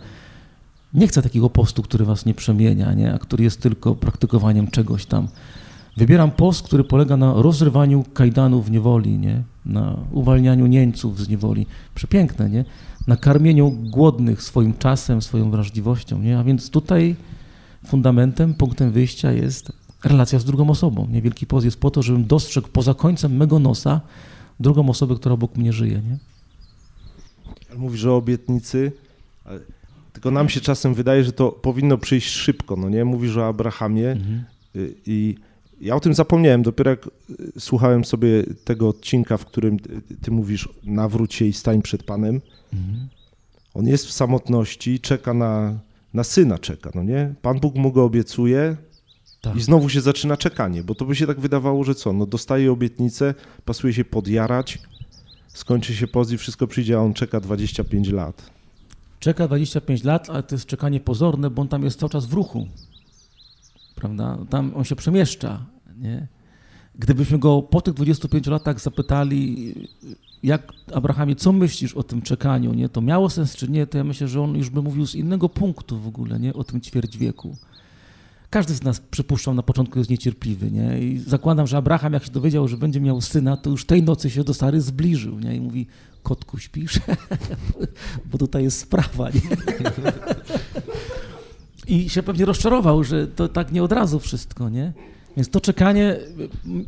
Nie 0.95 1.09
chcę 1.09 1.23
takiego 1.23 1.51
postu, 1.51 1.83
który 1.83 2.05
was 2.05 2.27
nie 2.27 2.35
przemienia, 2.35 2.95
nie? 2.95 3.15
a 3.15 3.19
który 3.19 3.45
jest 3.45 3.61
tylko 3.61 3.95
praktykowaniem 3.95 4.71
czegoś 4.71 5.07
tam. 5.07 5.29
Wybieram 5.97 6.31
post, 6.31 6.63
który 6.63 6.85
polega 6.85 7.17
na 7.17 7.43
rozrywaniu 7.43 8.05
kajdanów 8.15 8.71
niewoli, 8.71 9.19
nie? 9.19 9.43
na 9.67 9.99
uwalnianiu 10.13 10.67
nieńców 10.67 11.21
z 11.21 11.29
niewoli. 11.29 11.67
Przepiękne, 11.95 12.51
nie? 12.51 12.65
Na 13.07 13.17
karmieniu 13.17 13.71
głodnych 13.71 14.43
swoim 14.43 14.79
czasem, 14.79 15.23
swoją 15.23 15.51
wrażliwością, 15.51 16.19
nie? 16.19 16.39
A 16.39 16.45
więc 16.45 16.71
tutaj 16.71 17.17
fundamentem, 17.87 18.55
punktem 18.55 18.91
wyjścia 18.91 19.33
jest 19.33 19.73
relacja 20.05 20.39
z 20.39 20.45
drugą 20.45 20.71
osobą. 20.71 21.07
Nie? 21.11 21.23
Wielki 21.23 21.47
post 21.47 21.65
jest 21.65 21.81
po 21.81 21.91
to, 21.91 22.03
żebym 22.03 22.27
dostrzegł 22.27 22.69
poza 22.69 22.95
końcem 22.95 23.37
mego 23.37 23.59
nosa 23.59 24.01
drugą 24.61 24.89
osobę, 24.89 25.15
która 25.15 25.35
obok 25.35 25.57
mnie 25.57 25.73
żyje, 25.73 26.03
nie? 26.11 26.19
Mówisz 27.77 28.05
o 28.05 28.17
obietnicy, 28.17 28.93
tylko 30.13 30.31
nam 30.31 30.49
się 30.49 30.61
czasem 30.61 30.95
wydaje, 30.95 31.25
że 31.25 31.33
to 31.33 31.53
powinno 31.53 31.99
przyjść 31.99 32.29
szybko, 32.29 32.77
no 32.77 32.89
nie? 32.89 33.05
Mówisz 33.05 33.37
o 33.37 33.47
Abrahamie 33.47 34.11
mhm. 34.11 34.45
Y, 34.77 34.95
i 35.07 35.37
ja 35.83 35.97
o 35.97 36.01
tym 36.01 36.15
zapomniałem, 36.15 36.63
dopiero 36.63 36.91
jak 36.91 37.07
y, 37.07 37.11
słuchałem 37.61 38.05
sobie 38.05 38.45
tego 38.65 38.89
odcinka, 38.89 39.37
w 39.37 39.45
którym 39.45 39.79
ty 40.23 40.31
mówisz 40.31 40.69
nawróć 40.85 41.35
się 41.35 41.45
i 41.45 41.53
stań 41.53 41.83
przed 41.83 42.03
Panem. 42.03 42.41
Mhm. 42.73 43.09
On 43.75 43.87
jest 43.87 44.07
w 44.07 44.13
samotności, 44.13 45.01
czeka 45.01 45.35
na, 45.35 45.79
na 46.15 46.25
syna, 46.25 46.59
czeka, 46.59 46.91
no 46.95 47.03
nie? 47.03 47.35
Pan 47.43 47.61
Bóg 47.61 47.75
mu 47.75 47.93
go 47.93 48.05
obiecuje 48.05 48.77
tak. 49.41 49.57
i 49.57 49.61
znowu 49.61 49.89
się 49.89 50.01
zaczyna 50.01 50.37
czekanie, 50.37 50.83
bo 50.83 50.95
to 50.95 51.05
by 51.05 51.17
się 51.17 51.27
tak 51.27 51.41
wydawało, 51.41 51.85
że 51.85 51.95
co, 51.95 52.13
no 52.13 52.27
dostaje 52.27 52.73
obietnicę, 52.73 53.35
pasuje 53.65 53.93
się 53.93 54.05
podjarać, 54.05 54.79
skończy 55.49 55.95
się 55.95 56.07
poz 56.07 56.33
i 56.33 56.39
wszystko 56.39 56.67
przyjdzie, 56.67 56.97
a 56.97 57.01
on 57.01 57.15
czeka 57.15 57.41
25 57.41 58.09
lat. 58.09 58.51
Czeka 59.21 59.49
25 59.49 60.05
lat, 60.05 60.31
ale 60.31 60.43
to 60.43 60.55
jest 60.55 60.67
czekanie 60.67 61.01
pozorne, 61.01 61.51
bo 61.51 61.63
on 61.63 61.69
tam 61.69 61.85
jest 61.85 62.01
cały 62.01 62.11
czas 62.11 62.27
w 62.27 62.33
ruchu 62.33 62.67
prawda? 64.03 64.39
Tam 64.51 64.73
on 64.77 64.85
się 64.85 64.97
przemieszcza, 64.97 65.67
nie? 65.99 66.27
Gdybyśmy 66.99 67.39
go 67.39 67.63
po 67.63 67.81
tych 67.81 67.95
25 67.95 68.47
latach 68.47 68.81
zapytali, 68.81 69.75
jak 70.43 70.73
Abrahamie, 70.95 71.37
co 71.37 71.53
myślisz 71.53 71.95
o 71.95 72.03
tym 72.03 72.23
czekaniu, 72.23 72.75
nie? 72.75 72.89
To 72.89 73.01
miało 73.01 73.31
sens 73.31 73.57
czy 73.57 73.69
nie, 73.69 73.87
to 73.87 73.99
ja 73.99 74.05
myślę, 74.05 74.29
że 74.29 74.43
on 74.43 74.57
już 74.57 74.71
by 74.71 74.83
mówił 74.83 75.07
z 75.07 75.15
innego 75.15 75.49
punktu 75.49 75.99
w 75.99 76.07
ogóle, 76.07 76.41
nie? 76.41 76.55
O 76.55 76.65
tym 76.65 76.81
ćwierć 76.81 77.19
wieku. 77.19 77.57
Każdy 78.51 78.75
z 78.75 78.83
nas, 78.83 79.01
przypuszczam, 79.01 79.57
na 79.57 79.63
początku 79.63 79.99
jest 79.99 80.11
niecierpliwy, 80.11 80.71
nie? 80.71 80.99
I 80.99 81.19
zakładam, 81.19 81.67
że 81.67 81.77
Abraham, 81.77 82.13
jak 82.13 82.25
się 82.25 82.31
dowiedział, 82.31 82.69
że 82.69 82.77
będzie 82.77 83.01
miał 83.01 83.21
syna, 83.21 83.57
to 83.57 83.71
już 83.71 83.85
tej 83.85 84.03
nocy 84.03 84.31
się 84.31 84.45
do 84.45 84.55
Sary 84.55 84.81
zbliżył, 84.81 85.39
nie? 85.39 85.57
I 85.57 85.61
mówi, 85.61 85.87
kotku, 86.23 86.59
śpisz? 86.59 87.01
Bo 88.33 88.39
tutaj 88.39 88.63
jest 88.63 88.79
sprawa, 88.79 89.31
nie? 89.31 89.41
I 91.87 92.09
się 92.09 92.23
pewnie 92.23 92.45
rozczarował, 92.45 93.05
że 93.05 93.27
to 93.27 93.49
tak 93.49 93.73
nie 93.73 93.83
od 93.83 93.93
razu 93.93 94.21
wszystko, 94.21 94.69
nie? 94.69 94.93
Więc 95.37 95.51
to 95.51 95.61
czekanie 95.61 96.17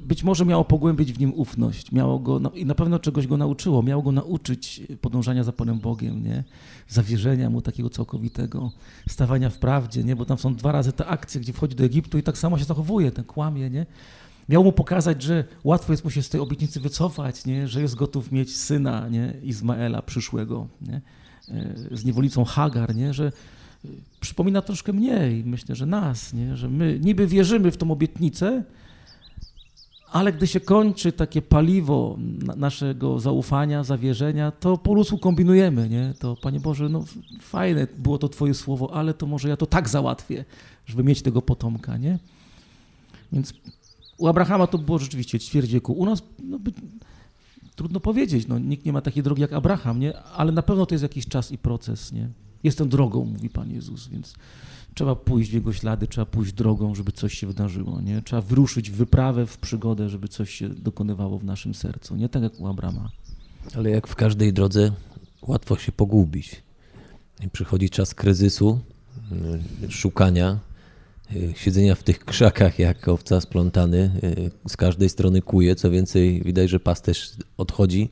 być 0.06 0.24
może 0.24 0.44
miało 0.44 0.64
pogłębić 0.64 1.12
w 1.12 1.18
nim 1.18 1.34
ufność, 1.34 1.92
miało 1.92 2.18
go, 2.18 2.40
no, 2.40 2.50
i 2.50 2.66
na 2.66 2.74
pewno 2.74 2.98
czegoś 2.98 3.26
go 3.26 3.36
nauczyło, 3.36 3.82
miało 3.82 4.02
go 4.02 4.12
nauczyć 4.12 4.82
podążania 5.00 5.44
za 5.44 5.52
Panem 5.52 5.78
Bogiem, 5.78 6.22
nie? 6.22 6.44
Zawierzenia 6.88 7.50
mu 7.50 7.62
takiego 7.62 7.90
całkowitego, 7.90 8.72
stawania 9.08 9.50
w 9.50 9.58
prawdzie, 9.58 10.04
nie? 10.04 10.16
Bo 10.16 10.24
tam 10.24 10.38
są 10.38 10.54
dwa 10.54 10.72
razy 10.72 10.92
te 10.92 11.06
akcje, 11.06 11.40
gdzie 11.40 11.52
wchodzi 11.52 11.76
do 11.76 11.84
Egiptu 11.84 12.18
i 12.18 12.22
tak 12.22 12.38
samo 12.38 12.58
się 12.58 12.64
zachowuje, 12.64 13.10
ten 13.12 13.24
kłamie, 13.24 13.70
nie? 13.70 13.86
Miał 14.48 14.64
mu 14.64 14.72
pokazać, 14.72 15.22
że 15.22 15.44
łatwo 15.64 15.92
jest 15.92 16.04
mu 16.04 16.10
się 16.10 16.22
z 16.22 16.28
tej 16.28 16.40
obietnicy 16.40 16.80
wycofać, 16.80 17.46
nie? 17.46 17.68
Że 17.68 17.80
jest 17.82 17.94
gotów 17.94 18.32
mieć 18.32 18.56
syna, 18.56 19.08
nie? 19.08 19.34
Izmaela 19.42 20.02
przyszłego, 20.02 20.66
nie? 20.80 21.00
E, 21.48 21.74
z 21.96 22.04
niewolicą 22.04 22.44
Hagar, 22.44 22.96
nie? 22.96 23.14
Że 23.14 23.32
przypomina 24.20 24.62
troszkę 24.62 24.92
mnie 24.92 25.32
i 25.32 25.44
myślę, 25.44 25.74
że 25.74 25.86
nas, 25.86 26.32
nie? 26.32 26.56
że 26.56 26.68
my 26.68 27.00
niby 27.02 27.26
wierzymy 27.26 27.70
w 27.70 27.76
tą 27.76 27.90
obietnicę, 27.90 28.64
ale 30.12 30.32
gdy 30.32 30.46
się 30.46 30.60
kończy 30.60 31.12
takie 31.12 31.42
paliwo 31.42 32.18
naszego 32.56 33.20
zaufania, 33.20 33.84
zawierzenia, 33.84 34.50
to 34.50 34.76
po 34.76 34.94
ludzku 34.94 35.18
kombinujemy, 35.18 35.88
nie? 35.88 36.14
To 36.18 36.36
Panie 36.36 36.60
Boże, 36.60 36.88
no 36.88 37.04
fajne 37.40 37.86
było 37.98 38.18
to 38.18 38.28
Twoje 38.28 38.54
słowo, 38.54 38.94
ale 38.94 39.14
to 39.14 39.26
może 39.26 39.48
ja 39.48 39.56
to 39.56 39.66
tak 39.66 39.88
załatwię, 39.88 40.44
żeby 40.86 41.04
mieć 41.04 41.22
tego 41.22 41.42
potomka, 41.42 41.96
nie? 41.96 42.18
Więc 43.32 43.54
u 44.18 44.26
Abrahama 44.26 44.66
to 44.66 44.78
było 44.78 44.98
rzeczywiście 44.98 45.40
ćwierć 45.40 45.72
wieku. 45.72 45.92
U 45.92 46.06
nas 46.06 46.22
no, 46.42 46.58
by, 46.58 46.72
trudno 47.76 48.00
powiedzieć, 48.00 48.46
no, 48.48 48.58
nikt 48.58 48.86
nie 48.86 48.92
ma 48.92 49.00
takiej 49.00 49.22
drogi 49.22 49.42
jak 49.42 49.52
Abraham, 49.52 50.00
nie? 50.00 50.18
Ale 50.18 50.52
na 50.52 50.62
pewno 50.62 50.86
to 50.86 50.94
jest 50.94 51.02
jakiś 51.02 51.26
czas 51.26 51.52
i 51.52 51.58
proces, 51.58 52.12
nie? 52.12 52.28
Jestem 52.64 52.88
drogą, 52.88 53.24
mówi 53.24 53.50
Pan 53.50 53.70
Jezus, 53.70 54.08
więc 54.08 54.34
trzeba 54.94 55.16
pójść 55.16 55.50
w 55.50 55.54
Jego 55.54 55.72
ślady, 55.72 56.06
trzeba 56.06 56.26
pójść 56.26 56.52
drogą, 56.52 56.94
żeby 56.94 57.12
coś 57.12 57.38
się 57.38 57.46
wydarzyło, 57.46 58.00
nie? 58.00 58.22
Trzeba 58.22 58.42
wyruszyć 58.42 58.90
w 58.90 58.94
wyprawę, 58.94 59.46
w 59.46 59.58
przygodę, 59.58 60.08
żeby 60.08 60.28
coś 60.28 60.50
się 60.50 60.68
dokonywało 60.68 61.38
w 61.38 61.44
naszym 61.44 61.74
sercu, 61.74 62.16
nie 62.16 62.28
tak 62.28 62.42
jak 62.42 62.60
u 62.60 62.66
Abrama. 62.66 63.10
Ale 63.76 63.90
jak 63.90 64.06
w 64.06 64.14
każdej 64.14 64.52
drodze, 64.52 64.92
łatwo 65.42 65.78
się 65.78 65.92
pogubić. 65.92 66.62
Przychodzi 67.52 67.90
czas 67.90 68.14
kryzysu, 68.14 68.80
y, 69.82 69.90
szukania, 69.92 70.58
y, 71.32 71.54
siedzenia 71.56 71.94
w 71.94 72.02
tych 72.02 72.24
krzakach 72.24 72.78
jak 72.78 73.08
owca 73.08 73.40
splątany, 73.40 74.10
y, 74.24 74.50
z 74.68 74.76
każdej 74.76 75.08
strony 75.08 75.42
kuje, 75.42 75.76
co 75.76 75.90
więcej 75.90 76.42
widać, 76.42 76.70
że 76.70 76.80
pasterz 76.80 77.30
odchodzi. 77.56 78.10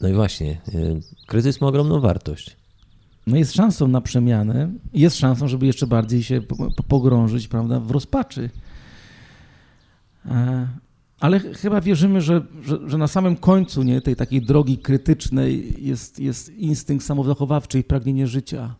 No 0.00 0.08
i 0.08 0.12
właśnie, 0.12 0.60
kryzys 1.26 1.60
ma 1.60 1.66
ogromną 1.66 2.00
wartość 2.00 2.59
no 3.26 3.36
jest 3.36 3.52
szansą 3.52 3.88
na 3.88 4.00
przemianę, 4.00 4.72
jest 4.92 5.16
szansą, 5.16 5.48
żeby 5.48 5.66
jeszcze 5.66 5.86
bardziej 5.86 6.22
się 6.22 6.42
pogrążyć 6.88 7.48
prawda, 7.48 7.80
w 7.80 7.90
rozpaczy. 7.90 8.50
E, 10.26 10.68
ale 11.20 11.40
chyba 11.40 11.80
wierzymy, 11.80 12.20
że, 12.20 12.46
że, 12.62 12.78
że, 12.86 12.98
na 12.98 13.06
samym 13.06 13.36
końcu 13.36 13.82
nie, 13.82 14.00
tej 14.00 14.16
takiej 14.16 14.42
drogi 14.42 14.78
krytycznej 14.78 15.74
jest, 15.86 16.18
jest 16.18 16.54
instynkt 16.54 17.04
samozachowawczy 17.04 17.78
i 17.78 17.84
pragnienie 17.84 18.26
życia. 18.26 18.74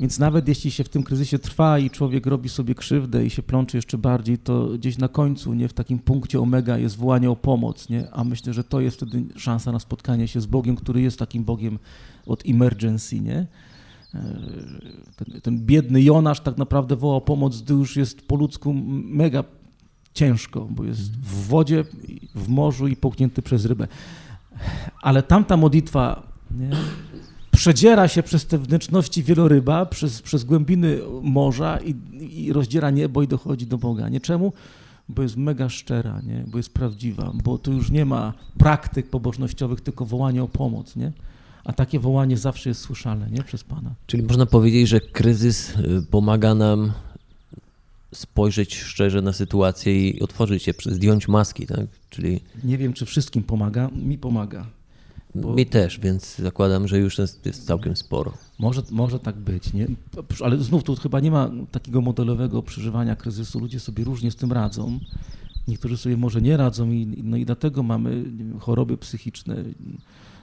Więc 0.00 0.18
nawet 0.18 0.48
jeśli 0.48 0.70
się 0.70 0.84
w 0.84 0.88
tym 0.88 1.02
kryzysie 1.02 1.38
trwa 1.38 1.78
i 1.78 1.90
człowiek 1.90 2.26
robi 2.26 2.48
sobie 2.48 2.74
krzywdę 2.74 3.26
i 3.26 3.30
się 3.30 3.42
plączy 3.42 3.76
jeszcze 3.76 3.98
bardziej, 3.98 4.38
to 4.38 4.68
gdzieś 4.68 4.98
na 4.98 5.08
końcu, 5.08 5.54
nie 5.54 5.68
w 5.68 5.72
takim 5.72 5.98
punkcie 5.98 6.40
omega 6.40 6.78
jest 6.78 6.96
wołanie 6.96 7.30
o 7.30 7.36
pomoc, 7.36 7.88
nie? 7.88 8.10
a 8.10 8.24
myślę, 8.24 8.52
że 8.52 8.64
to 8.64 8.80
jest 8.80 8.96
wtedy 8.96 9.24
szansa 9.36 9.72
na 9.72 9.78
spotkanie 9.78 10.28
się 10.28 10.40
z 10.40 10.46
Bogiem, 10.46 10.76
który 10.76 11.00
jest 11.00 11.18
takim 11.18 11.44
Bogiem 11.44 11.78
od 12.26 12.42
emergency, 12.46 13.20
nie? 13.20 13.46
E, 14.14 14.40
ten, 15.16 15.40
ten 15.40 15.66
biedny 15.66 16.02
Jonasz 16.02 16.40
tak 16.40 16.56
naprawdę 16.56 16.96
woła 16.96 17.16
o 17.16 17.20
pomoc, 17.20 17.62
gdy 17.62 17.74
już 17.74 17.96
jest 17.96 18.28
po 18.28 18.36
ludzku 18.36 18.74
mega 19.04 19.44
ciężko, 20.14 20.68
bo 20.70 20.84
jest 20.84 21.16
w 21.16 21.46
wodzie, 21.46 21.84
w 22.34 22.48
morzu 22.48 22.88
i 22.88 22.96
połknięty 22.96 23.42
przez 23.42 23.64
rybę. 23.64 23.88
Ale 25.02 25.22
tamta 25.22 25.56
modlitwa 25.56 26.30
nie, 26.50 26.70
przedziera 27.60 28.08
się 28.08 28.22
przez 28.22 28.46
te 28.46 28.58
wnętrzności 28.58 29.22
wieloryba, 29.22 29.86
przez, 29.86 30.22
przez 30.22 30.44
głębiny 30.44 30.98
morza 31.22 31.78
i, 31.84 31.94
i 32.44 32.52
rozdziera 32.52 32.90
niebo 32.90 33.22
i 33.22 33.28
dochodzi 33.28 33.66
do 33.66 33.78
Boga. 33.78 34.08
Nie 34.08 34.20
czemu? 34.20 34.52
Bo 35.08 35.22
jest 35.22 35.36
mega 35.36 35.68
szczera, 35.68 36.20
nie? 36.26 36.44
bo 36.46 36.58
jest 36.58 36.74
prawdziwa, 36.74 37.32
bo 37.44 37.58
tu 37.58 37.72
już 37.72 37.90
nie 37.90 38.04
ma 38.04 38.32
praktyk 38.58 39.10
pobożnościowych, 39.10 39.80
tylko 39.80 40.06
wołanie 40.06 40.42
o 40.42 40.48
pomoc. 40.48 40.96
Nie? 40.96 41.12
a 41.64 41.72
takie 41.72 42.00
wołanie 42.00 42.36
zawsze 42.36 42.70
jest 42.70 42.80
słyszalne 42.80 43.30
nie? 43.30 43.42
przez 43.42 43.64
Pana. 43.64 43.94
Czyli 44.06 44.22
można 44.22 44.46
powiedzieć, 44.46 44.88
że 44.88 45.00
kryzys 45.00 45.76
y, 45.76 46.06
pomaga 46.10 46.54
nam 46.54 46.92
spojrzeć 48.14 48.78
szczerze 48.78 49.22
na 49.22 49.32
sytuację 49.32 50.08
i 50.08 50.22
otworzyć 50.22 50.62
się, 50.62 50.72
zdjąć 50.86 51.28
maski, 51.28 51.66
tak? 51.66 51.86
Czyli... 52.10 52.40
Nie 52.64 52.78
wiem, 52.78 52.92
czy 52.92 53.06
wszystkim 53.06 53.42
pomaga, 53.42 53.88
mi 53.88 54.18
pomaga. 54.18 54.66
Bo... 55.34 55.54
Mi 55.54 55.66
też, 55.66 56.00
więc 56.00 56.36
zakładam, 56.36 56.88
że 56.88 56.98
już 56.98 57.18
jest, 57.18 57.46
jest 57.46 57.66
całkiem 57.66 57.96
sporo. 57.96 58.32
Może, 58.58 58.82
może 58.90 59.18
tak 59.18 59.36
być, 59.36 59.72
nie? 59.72 59.86
ale 60.44 60.58
znów 60.58 60.84
tu 60.84 60.96
chyba 60.96 61.20
nie 61.20 61.30
ma 61.30 61.50
takiego 61.70 62.00
modelowego 62.00 62.62
przeżywania 62.62 63.16
kryzysu. 63.16 63.60
Ludzie 63.60 63.80
sobie 63.80 64.04
różnie 64.04 64.30
z 64.30 64.36
tym 64.36 64.52
radzą. 64.52 64.98
Niektórzy 65.68 65.96
sobie 65.96 66.16
może 66.16 66.42
nie 66.42 66.56
radzą 66.56 66.90
i, 66.90 67.22
no 67.24 67.36
i 67.36 67.44
dlatego 67.44 67.82
mamy 67.82 68.24
choroby 68.60 68.96
psychiczne, 68.96 69.56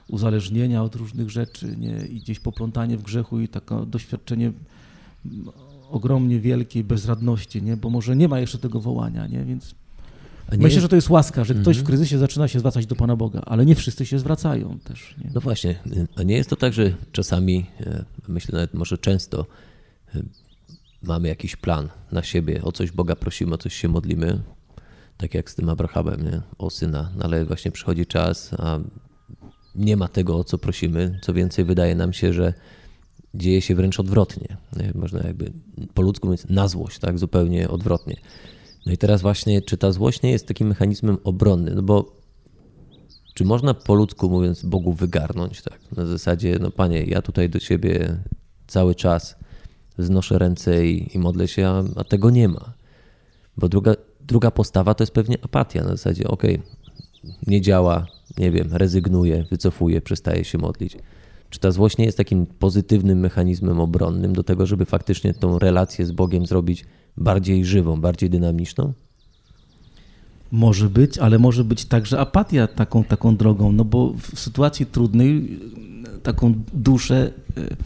uzależnienia 0.08 0.82
od 0.82 0.94
różnych 0.94 1.30
rzeczy 1.30 1.76
nie? 1.76 2.06
i 2.06 2.20
gdzieś 2.20 2.40
poplątanie 2.40 2.98
w 2.98 3.02
grzechu 3.02 3.40
i 3.40 3.48
takie 3.48 3.86
doświadczenie 3.86 4.52
ogromnie 5.90 6.40
wielkiej 6.40 6.84
bezradności, 6.84 7.62
nie? 7.62 7.76
bo 7.76 7.90
może 7.90 8.16
nie 8.16 8.28
ma 8.28 8.40
jeszcze 8.40 8.58
tego 8.58 8.80
wołania, 8.80 9.26
nie? 9.26 9.44
więc 9.44 9.74
Myślę, 10.52 10.68
jest... 10.68 10.80
że 10.80 10.88
to 10.88 10.96
jest 10.96 11.10
łaska, 11.10 11.44
że 11.44 11.54
ktoś 11.54 11.76
w 11.76 11.80
mhm. 11.80 11.86
kryzysie 11.86 12.18
zaczyna 12.18 12.48
się 12.48 12.58
zwracać 12.58 12.86
do 12.86 12.96
Pana 12.96 13.16
Boga, 13.16 13.40
ale 13.46 13.66
nie 13.66 13.74
wszyscy 13.74 14.06
się 14.06 14.18
zwracają 14.18 14.78
też. 14.78 15.14
Nie? 15.24 15.30
No 15.34 15.40
właśnie, 15.40 15.78
a 16.16 16.22
nie 16.22 16.36
jest 16.36 16.50
to 16.50 16.56
tak, 16.56 16.72
że 16.72 16.94
czasami, 17.12 17.66
e, 17.80 18.04
myślę 18.28 18.52
nawet 18.52 18.74
może 18.74 18.98
często, 18.98 19.46
e, 20.14 20.22
mamy 21.02 21.28
jakiś 21.28 21.56
plan 21.56 21.88
na 22.12 22.22
siebie, 22.22 22.62
o 22.62 22.72
coś 22.72 22.90
Boga 22.90 23.16
prosimy, 23.16 23.54
o 23.54 23.58
coś 23.58 23.74
się 23.74 23.88
modlimy, 23.88 24.40
tak 25.16 25.34
jak 25.34 25.50
z 25.50 25.54
tym 25.54 25.68
Abrahamem, 25.68 26.24
nie? 26.24 26.40
o 26.58 26.70
syna, 26.70 27.10
no 27.16 27.24
ale 27.24 27.44
właśnie 27.44 27.70
przychodzi 27.70 28.06
czas, 28.06 28.54
a 28.58 28.78
nie 29.74 29.96
ma 29.96 30.08
tego, 30.08 30.36
o 30.36 30.44
co 30.44 30.58
prosimy. 30.58 31.18
Co 31.22 31.32
więcej, 31.32 31.64
wydaje 31.64 31.94
nam 31.94 32.12
się, 32.12 32.32
że 32.32 32.54
dzieje 33.34 33.62
się 33.62 33.74
wręcz 33.74 34.00
odwrotnie. 34.00 34.56
Można 34.94 35.20
jakby 35.26 35.52
po 35.94 36.02
ludzku 36.02 36.26
mówić 36.26 36.42
na 36.48 36.68
złość, 36.68 36.98
tak? 36.98 37.18
Zupełnie 37.18 37.68
odwrotnie. 37.68 38.16
No 38.88 38.94
i 38.94 38.98
teraz 38.98 39.22
właśnie, 39.22 39.62
czy 39.62 39.76
ta 39.76 39.92
złość 39.92 40.22
nie 40.22 40.30
jest 40.30 40.48
takim 40.48 40.68
mechanizmem 40.68 41.18
obronnym? 41.24 41.74
No 41.74 41.82
bo 41.82 42.16
czy 43.34 43.44
można 43.44 43.74
po 43.74 43.94
ludzku 43.94 44.30
mówiąc 44.30 44.62
Bogu 44.62 44.92
wygarnąć, 44.92 45.62
tak? 45.62 45.78
Na 45.96 46.06
zasadzie, 46.06 46.58
no 46.60 46.70
panie, 46.70 47.04
ja 47.04 47.22
tutaj 47.22 47.50
do 47.50 47.60
ciebie 47.60 48.16
cały 48.66 48.94
czas 48.94 49.36
wznoszę 49.98 50.38
ręce 50.38 50.86
i, 50.86 51.16
i 51.16 51.18
modlę 51.18 51.48
się, 51.48 51.66
a, 51.66 51.84
a, 51.96 52.04
tego 52.04 52.30
nie 52.30 52.48
ma. 52.48 52.72
Bo 53.56 53.68
druga, 53.68 53.94
druga 54.20 54.50
postawa 54.50 54.94
to 54.94 55.02
jest 55.02 55.12
pewnie 55.12 55.36
apatia 55.42 55.82
na 55.82 55.88
zasadzie, 55.88 56.28
okej, 56.28 56.54
okay, 56.54 57.34
nie 57.46 57.60
działa, 57.60 58.06
nie 58.38 58.50
wiem, 58.50 58.68
rezygnuje, 58.72 59.44
wycofuje, 59.50 60.00
przestaje 60.00 60.44
się 60.44 60.58
modlić. 60.58 60.96
Czy 61.50 61.60
ta 61.60 61.70
złość 61.70 61.98
nie 61.98 62.04
jest 62.04 62.16
takim 62.16 62.46
pozytywnym 62.46 63.18
mechanizmem 63.18 63.80
obronnym 63.80 64.32
do 64.32 64.42
tego, 64.42 64.66
żeby 64.66 64.84
faktycznie 64.84 65.34
tą 65.34 65.58
relację 65.58 66.06
z 66.06 66.12
Bogiem 66.12 66.46
zrobić 66.46 66.84
bardziej 67.16 67.64
żywą, 67.64 68.00
bardziej 68.00 68.30
dynamiczną? 68.30 68.92
Może 70.52 70.90
być, 70.90 71.18
ale 71.18 71.38
może 71.38 71.64
być 71.64 71.84
także 71.84 72.20
apatia 72.20 72.66
taką, 72.66 73.04
taką 73.04 73.36
drogą, 73.36 73.72
no 73.72 73.84
bo 73.84 74.12
w 74.12 74.40
sytuacji 74.40 74.86
trudnej 74.86 75.58
taką 76.22 76.54
duszę 76.74 77.32
e, 77.56 77.76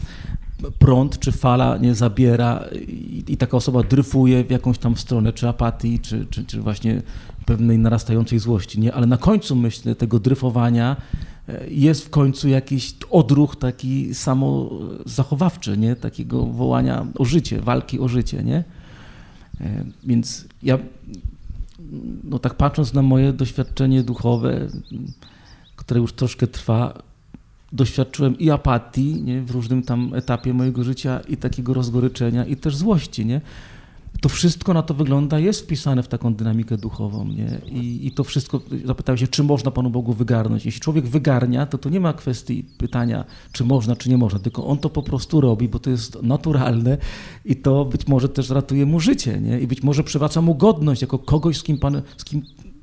prąd 0.79 1.19
czy 1.19 1.31
fala 1.31 1.77
nie 1.77 1.95
zabiera 1.95 2.65
i, 2.87 3.23
i, 3.27 3.37
taka 3.37 3.57
osoba 3.57 3.83
dryfuje 3.83 4.43
w 4.43 4.51
jakąś 4.51 4.77
tam 4.77 4.97
stronę, 4.97 5.33
czy 5.33 5.47
apatii, 5.47 5.99
czy, 5.99 6.27
czy, 6.29 6.45
czy 6.45 6.61
właśnie 6.61 7.01
pewnej 7.45 7.77
narastającej 7.77 8.39
złości, 8.39 8.79
nie? 8.79 8.93
Ale 8.93 9.07
na 9.07 9.17
końcu, 9.17 9.55
myślę, 9.55 9.95
tego 9.95 10.19
dryfowania 10.19 10.95
e, 10.95 11.32
jest 11.67 12.05
w 12.05 12.09
końcu 12.09 12.47
jakiś 12.47 12.95
odruch 13.11 13.55
taki 13.55 14.13
samozachowawczy, 14.13 15.77
nie? 15.77 15.95
Takiego 15.95 16.45
wołania 16.45 17.05
o 17.19 17.25
życie, 17.25 17.61
walki 17.61 17.99
o 17.99 18.07
życie, 18.07 18.43
nie? 18.43 18.63
E, 19.61 19.85
więc 20.03 20.45
ja, 20.63 20.77
no 22.23 22.39
tak 22.39 22.53
patrząc 22.53 22.93
na 22.93 23.01
moje 23.01 23.33
doświadczenie 23.33 24.03
duchowe, 24.03 24.67
które 25.75 25.99
już 25.99 26.13
troszkę 26.13 26.47
trwa, 26.47 27.03
doświadczyłem 27.71 28.39
i 28.39 28.49
apatii 28.49 29.21
nie, 29.21 29.41
w 29.41 29.51
różnym 29.51 29.83
tam 29.83 30.13
etapie 30.15 30.53
mojego 30.53 30.83
życia, 30.83 31.21
i 31.27 31.37
takiego 31.37 31.73
rozgoryczenia, 31.73 32.45
i 32.45 32.55
też 32.55 32.75
złości. 32.75 33.25
Nie? 33.25 33.41
To 34.23 34.29
wszystko 34.29 34.73
na 34.73 34.81
to 34.81 34.93
wygląda, 34.93 35.39
jest 35.39 35.61
wpisane 35.61 36.03
w 36.03 36.07
taką 36.07 36.33
dynamikę 36.33 36.77
duchową. 36.77 37.25
Nie? 37.25 37.61
I, 37.71 38.07
I 38.07 38.11
to 38.11 38.23
wszystko, 38.23 38.61
zapytałem 38.85 39.17
się, 39.17 39.27
czy 39.27 39.43
można 39.43 39.71
Panu 39.71 39.89
Bogu 39.89 40.13
wygarnąć. 40.13 40.65
Jeśli 40.65 40.81
człowiek 40.81 41.07
wygarnia, 41.07 41.65
to 41.65 41.77
to 41.77 41.89
nie 41.89 41.99
ma 41.99 42.13
kwestii 42.13 42.65
pytania, 42.77 43.25
czy 43.51 43.63
można, 43.63 43.95
czy 43.95 44.09
nie 44.09 44.17
można, 44.17 44.39
tylko 44.39 44.65
on 44.65 44.77
to 44.77 44.89
po 44.89 45.03
prostu 45.03 45.41
robi, 45.41 45.69
bo 45.69 45.79
to 45.79 45.89
jest 45.89 46.21
naturalne 46.21 46.97
i 47.45 47.55
to 47.55 47.85
być 47.85 48.07
może 48.07 48.29
też 48.29 48.49
ratuje 48.49 48.85
mu 48.85 48.99
życie. 48.99 49.41
Nie? 49.41 49.59
I 49.59 49.67
być 49.67 49.83
może 49.83 50.03
przywraca 50.03 50.41
mu 50.41 50.55
godność 50.55 51.01
jako 51.01 51.19
kogoś, 51.19 51.57
z 51.57 51.63
kim, 51.63 51.77
pan, 51.77 52.01
z 52.17 52.23
kim 52.23 52.41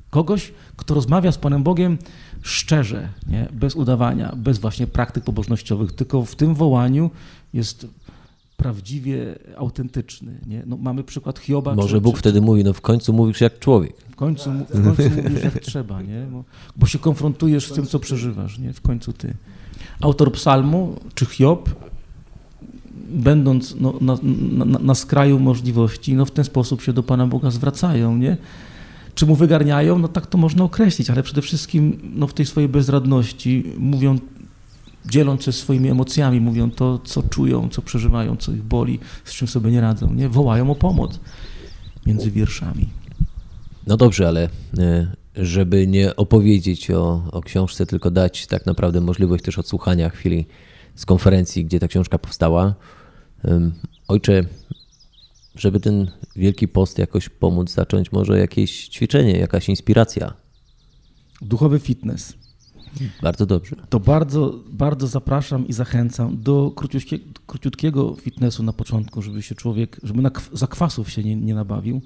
kogoś, 0.09 0.53
kto 0.75 0.93
rozmawia 0.93 1.31
z 1.31 1.37
Panem 1.37 1.63
Bogiem 1.63 1.97
szczerze, 2.41 3.09
nie? 3.27 3.47
bez 3.53 3.75
udawania, 3.75 4.33
bez 4.35 4.59
właśnie 4.59 4.87
praktyk 4.87 5.23
pobożnościowych, 5.23 5.91
tylko 5.91 6.25
w 6.25 6.35
tym 6.35 6.55
wołaniu 6.55 7.09
jest 7.53 7.87
prawdziwie 8.61 9.39
autentyczny. 9.57 10.39
Nie? 10.47 10.63
No, 10.65 10.77
mamy 10.77 11.03
przykład 11.03 11.39
Hioba. 11.39 11.75
Może 11.75 11.97
czy, 11.97 12.01
Bóg 12.01 12.15
czy, 12.15 12.19
wtedy 12.19 12.41
mówi, 12.41 12.63
no 12.63 12.73
w 12.73 12.81
końcu 12.81 13.13
mówisz 13.13 13.41
jak 13.41 13.59
człowiek. 13.59 13.93
W 14.09 14.15
końcu, 14.15 14.51
w 14.69 14.83
końcu 14.83 15.21
mówisz 15.23 15.43
jak 15.43 15.59
trzeba, 15.59 16.01
nie? 16.01 16.25
Bo, 16.31 16.43
bo, 16.75 16.87
się 16.87 16.99
konfrontujesz 16.99 17.71
z 17.71 17.73
tym, 17.73 17.85
co 17.85 17.99
przeżywasz, 17.99 18.59
nie? 18.59 18.73
w 18.73 18.81
końcu 18.81 19.13
ty. 19.13 19.33
Autor 20.01 20.31
psalmu, 20.31 20.95
czy 21.15 21.25
Hiob, 21.25 21.69
będąc 23.09 23.75
no, 23.79 23.93
na, 24.01 24.17
na, 24.65 24.79
na 24.79 24.95
skraju 24.95 25.39
możliwości, 25.39 26.13
no 26.13 26.25
w 26.25 26.31
ten 26.31 26.45
sposób 26.45 26.81
się 26.81 26.93
do 26.93 27.03
Pana 27.03 27.27
Boga 27.27 27.51
zwracają, 27.51 28.17
nie? 28.17 28.37
Czy 29.15 29.25
mu 29.25 29.35
wygarniają? 29.35 29.99
No 29.99 30.07
tak 30.07 30.27
to 30.27 30.37
można 30.37 30.63
określić, 30.63 31.09
ale 31.09 31.23
przede 31.23 31.41
wszystkim 31.41 31.99
no, 32.15 32.27
w 32.27 32.33
tej 32.33 32.45
swojej 32.45 32.69
bezradności 32.69 33.63
mówią 33.77 34.17
dzieląc 35.05 35.43
się 35.43 35.51
swoimi 35.51 35.89
emocjami, 35.89 36.41
mówią 36.41 36.71
to, 36.71 36.99
co 36.99 37.23
czują, 37.23 37.69
co 37.69 37.81
przeżywają, 37.81 38.37
co 38.37 38.51
ich 38.51 38.63
boli, 38.63 38.99
z 39.25 39.33
czym 39.33 39.47
sobie 39.47 39.71
nie 39.71 39.81
radzą, 39.81 40.13
nie? 40.13 40.29
Wołają 40.29 40.71
o 40.71 40.75
pomoc 40.75 41.19
między 42.05 42.31
wierszami. 42.31 42.89
No 43.87 43.97
dobrze, 43.97 44.27
ale 44.27 44.49
e, 44.77 45.15
żeby 45.35 45.87
nie 45.87 46.15
opowiedzieć 46.15 46.91
o, 46.91 47.23
o 47.31 47.41
książce, 47.41 47.85
tylko 47.85 48.11
dać 48.11 48.47
tak 48.47 48.65
naprawdę 48.65 49.01
możliwość 49.01 49.43
też 49.43 49.59
odsłuchania 49.59 50.09
chwili 50.09 50.45
z 50.95 51.05
konferencji, 51.05 51.65
gdzie 51.65 51.79
ta 51.79 51.87
książka 51.87 52.17
powstała. 52.17 52.75
Ojcze, 54.07 54.43
żeby 55.55 55.79
ten 55.79 56.11
Wielki 56.35 56.67
Post 56.67 56.97
jakoś 56.97 57.29
pomóc 57.29 57.71
zacząć, 57.71 58.11
może 58.11 58.39
jakieś 58.39 58.87
ćwiczenie, 58.87 59.37
jakaś 59.37 59.69
inspiracja? 59.69 60.33
Duchowy 61.41 61.79
fitness. 61.79 62.33
Bardzo 63.21 63.45
dobrze. 63.45 63.75
To 63.89 63.99
bardzo, 63.99 64.59
bardzo 64.69 65.07
zapraszam 65.07 65.67
i 65.67 65.73
zachęcam 65.73 66.41
do 66.43 66.71
króciutkiego, 67.45 68.15
fitnessu 68.15 68.63
na 68.63 68.73
początku, 68.73 69.21
żeby 69.21 69.41
się 69.41 69.55
człowiek, 69.55 69.99
żeby 70.03 70.21
na, 70.21 70.31
zakwasów 70.53 71.11
się 71.11 71.23
nie, 71.23 71.35
nie 71.35 71.55
nabawił. 71.55 72.01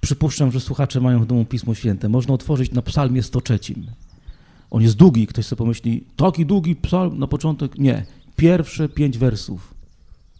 Przypuszczam, 0.00 0.52
że 0.52 0.60
słuchacze 0.60 1.00
mają 1.00 1.20
w 1.20 1.26
domu 1.26 1.44
Pismo 1.44 1.74
Święte. 1.74 2.08
Można 2.08 2.34
otworzyć 2.34 2.72
na 2.72 2.82
psalmie 2.82 3.22
103. 3.22 3.58
On 4.70 4.82
jest 4.82 4.96
długi, 4.96 5.26
ktoś 5.26 5.46
sobie 5.46 5.58
pomyśli, 5.58 6.04
taki 6.16 6.46
długi 6.46 6.76
psalm 6.76 7.18
na 7.18 7.26
początek? 7.26 7.78
Nie. 7.78 8.06
Pierwsze 8.36 8.88
pięć 8.88 9.18
wersów. 9.18 9.74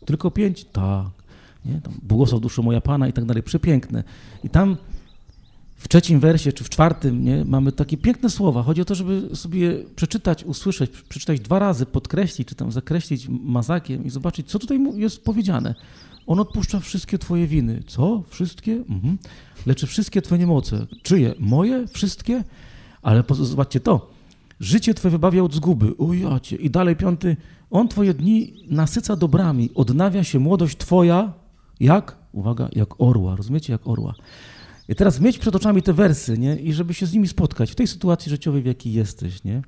Tylko 0.04 0.30
pięć? 0.30 0.64
Tak. 0.64 1.06
Nie? 1.64 1.80
Błogosław 2.02 2.40
duszu 2.40 2.62
moja 2.62 2.80
Pana 2.80 3.08
i 3.08 3.12
tak 3.12 3.24
dalej. 3.24 3.42
Przepiękne. 3.42 4.04
I 4.44 4.48
tam 4.48 4.76
w 5.76 5.88
trzecim 5.88 6.20
wersie 6.20 6.52
czy 6.52 6.64
w 6.64 6.68
czwartym 6.68 7.24
nie, 7.24 7.44
mamy 7.44 7.72
takie 7.72 7.96
piękne 7.96 8.30
słowa. 8.30 8.62
Chodzi 8.62 8.80
o 8.80 8.84
to, 8.84 8.94
żeby 8.94 9.36
sobie 9.36 9.84
przeczytać, 9.96 10.44
usłyszeć, 10.44 10.90
przeczytać 10.90 11.40
dwa 11.40 11.58
razy, 11.58 11.86
podkreślić, 11.86 12.48
czy 12.48 12.54
tam 12.54 12.72
zakreślić 12.72 13.28
mazakiem 13.28 14.04
i 14.04 14.10
zobaczyć, 14.10 14.50
co 14.50 14.58
tutaj 14.58 14.80
jest 14.94 15.24
powiedziane. 15.24 15.74
On 16.26 16.40
odpuszcza 16.40 16.80
wszystkie 16.80 17.18
twoje 17.18 17.46
winy. 17.46 17.82
Co? 17.86 18.22
Wszystkie? 18.28 18.72
Mhm. 18.72 19.18
Leczy 19.66 19.86
wszystkie 19.86 20.22
twoje 20.22 20.38
niemoce. 20.38 20.86
Czyje? 21.02 21.34
Moje? 21.38 21.86
Wszystkie? 21.86 22.44
Ale 23.02 23.24
zobaczcie 23.30 23.80
to. 23.80 24.10
Życie 24.60 24.94
twoje 24.94 25.12
wybawia 25.12 25.42
od 25.42 25.54
zguby. 25.54 25.92
Ujacie. 25.92 26.56
I 26.56 26.70
dalej 26.70 26.96
piąty. 26.96 27.36
On 27.70 27.88
twoje 27.88 28.14
dni 28.14 28.52
nasyca 28.68 29.16
dobrami. 29.16 29.70
Odnawia 29.74 30.24
się 30.24 30.38
młodość 30.38 30.76
twoja. 30.76 31.32
Jak? 31.80 32.16
Uwaga, 32.32 32.68
jak 32.72 33.00
orła. 33.00 33.36
Rozumiecie? 33.36 33.72
Jak 33.72 33.88
orła. 33.88 34.14
I 34.88 34.94
teraz 34.94 35.20
mieć 35.20 35.38
przed 35.38 35.54
oczami 35.54 35.82
te 35.82 35.92
wersy, 35.92 36.38
nie? 36.38 36.56
I 36.56 36.72
żeby 36.72 36.94
się 36.94 37.06
z 37.06 37.12
nimi 37.12 37.28
spotkać 37.28 37.70
w 37.70 37.74
tej 37.74 37.86
sytuacji 37.86 38.30
życiowej, 38.30 38.62
w 38.62 38.66
jakiej 38.66 38.92
jesteś, 38.92 39.44
nie? 39.44 39.62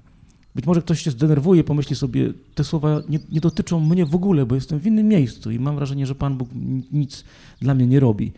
Być 0.55 0.67
może 0.67 0.83
ktoś 0.83 1.03
się 1.03 1.11
zdenerwuje, 1.11 1.65
pomyśli 1.65 1.97
sobie, 1.97 2.33
te 2.55 2.65
słowa 2.65 3.03
nie, 3.09 3.19
nie, 3.33 3.41
dotyczą 3.41 3.81
mnie 3.81 4.07
w 4.07 4.15
ogóle, 4.15 4.47
bo 4.47 4.55
jestem 4.55 4.79
w 4.79 4.87
innym 4.87 5.09
miejscu 5.09 5.51
i 5.51 5.59
mam 5.59 5.77
wrażenie, 5.77 6.07
że 6.07 6.15
Pan 6.15 6.37
Bóg 6.37 6.49
nic 6.93 7.25
dla 7.61 7.75
mnie 7.75 7.87
nie 7.87 8.01
robi. 8.01 8.33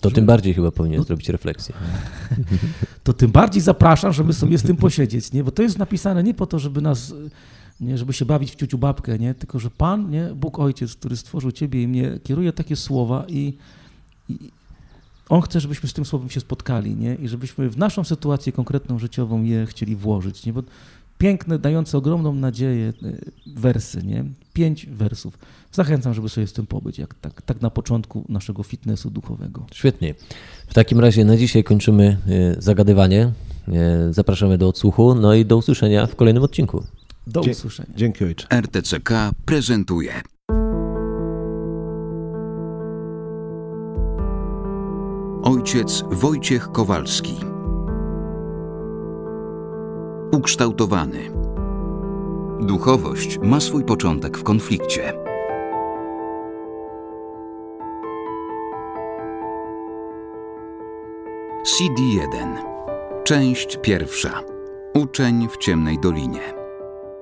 To 0.00 0.08
że... 0.08 0.14
tym 0.14 0.26
bardziej 0.26 0.54
chyba 0.54 0.70
powinien 0.70 0.98
no, 0.98 1.04
zrobić 1.04 1.28
refleksję. 1.28 1.74
To 3.04 3.12
tym 3.12 3.30
bardziej 3.30 3.62
zapraszam, 3.62 4.12
żeby 4.12 4.32
sobie 4.32 4.58
z 4.58 4.62
tym 4.62 4.76
posiedzieć, 4.76 5.32
nie? 5.32 5.44
Bo 5.44 5.50
to 5.50 5.62
jest 5.62 5.78
napisane 5.78 6.22
nie 6.22 6.34
po 6.34 6.46
to, 6.46 6.58
żeby 6.58 6.80
nas, 6.80 7.14
nie, 7.80 7.98
żeby 7.98 8.12
się 8.12 8.24
bawić 8.24 8.52
w 8.52 8.54
ciuciu 8.54 8.78
babkę, 8.78 9.18
nie? 9.18 9.34
Tylko, 9.34 9.58
że 9.58 9.70
Pan, 9.70 10.10
nie? 10.10 10.34
Bóg 10.34 10.58
Ojciec, 10.58 10.94
który 10.94 11.16
stworzył 11.16 11.52
Ciebie 11.52 11.82
i 11.82 11.88
mnie, 11.88 12.18
kieruje 12.24 12.52
takie 12.52 12.76
słowa 12.76 13.24
i, 13.28 13.56
i 14.28 14.50
on 15.30 15.40
chce, 15.40 15.60
żebyśmy 15.60 15.88
z 15.88 15.92
tym 15.92 16.04
słowem 16.04 16.30
się 16.30 16.40
spotkali, 16.40 16.96
nie? 16.96 17.14
I 17.14 17.28
żebyśmy 17.28 17.70
w 17.70 17.78
naszą 17.78 18.04
sytuację 18.04 18.52
konkretną, 18.52 18.98
życiową 18.98 19.42
je 19.42 19.66
chcieli 19.66 19.96
włożyć, 19.96 20.46
nie? 20.46 20.52
Bo 20.52 20.62
piękne, 21.18 21.58
dające 21.58 21.98
ogromną 21.98 22.34
nadzieję 22.34 22.92
e, 23.02 23.12
wersy, 23.46 24.02
nie? 24.02 24.24
Pięć 24.52 24.86
wersów. 24.86 25.38
Zachęcam, 25.72 26.14
żeby 26.14 26.28
sobie 26.28 26.46
z 26.46 26.52
tym 26.52 26.66
pobyć, 26.66 26.98
jak 26.98 27.14
tak, 27.14 27.42
tak 27.42 27.60
na 27.60 27.70
początku 27.70 28.24
naszego 28.28 28.62
fitnessu 28.62 29.10
duchowego. 29.10 29.66
Świetnie. 29.72 30.14
W 30.68 30.74
takim 30.74 31.00
razie 31.00 31.24
na 31.24 31.36
dzisiaj 31.36 31.64
kończymy 31.64 32.18
e, 32.56 32.62
zagadywanie. 32.62 33.32
E, 33.68 34.12
zapraszamy 34.12 34.58
do 34.58 34.68
odsłuchu, 34.68 35.14
no 35.14 35.34
i 35.34 35.44
do 35.44 35.56
usłyszenia 35.56 36.06
w 36.06 36.16
kolejnym 36.16 36.42
odcinku. 36.42 36.84
Do 37.26 37.40
usłyszenia. 37.40 37.90
Dzięki 37.96 38.24
ojcze. 38.24 38.46
RTCK 38.50 39.10
prezentuje. 39.44 40.12
Ojciec 45.50 46.04
Wojciech 46.10 46.72
Kowalski. 46.72 47.34
Ukształtowany. 50.32 51.30
Duchowość 52.60 53.38
ma 53.42 53.60
swój 53.60 53.84
początek 53.84 54.38
w 54.38 54.42
konflikcie. 54.42 55.12
CD1. 61.64 62.56
Część 63.24 63.78
pierwsza. 63.82 64.42
Uczeń 64.94 65.48
w 65.48 65.56
ciemnej 65.56 65.98
dolinie. 65.98 66.54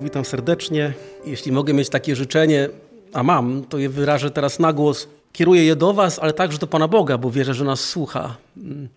Witam 0.00 0.24
serdecznie. 0.24 0.92
Jeśli 1.24 1.52
mogę 1.52 1.74
mieć 1.74 1.88
takie 1.88 2.16
życzenie, 2.16 2.68
a 3.12 3.22
mam, 3.22 3.64
to 3.64 3.78
je 3.78 3.88
wyrażę 3.88 4.30
teraz 4.30 4.58
na 4.58 4.72
głos. 4.72 5.08
Kieruję 5.32 5.64
je 5.64 5.76
do 5.76 5.94
Was, 5.94 6.18
ale 6.18 6.32
także 6.32 6.58
do 6.58 6.66
Pana 6.66 6.88
Boga, 6.88 7.18
bo 7.18 7.30
wierzę, 7.30 7.54
że 7.54 7.64
nas 7.64 7.80
słucha. 7.80 8.36
Mm. 8.56 8.88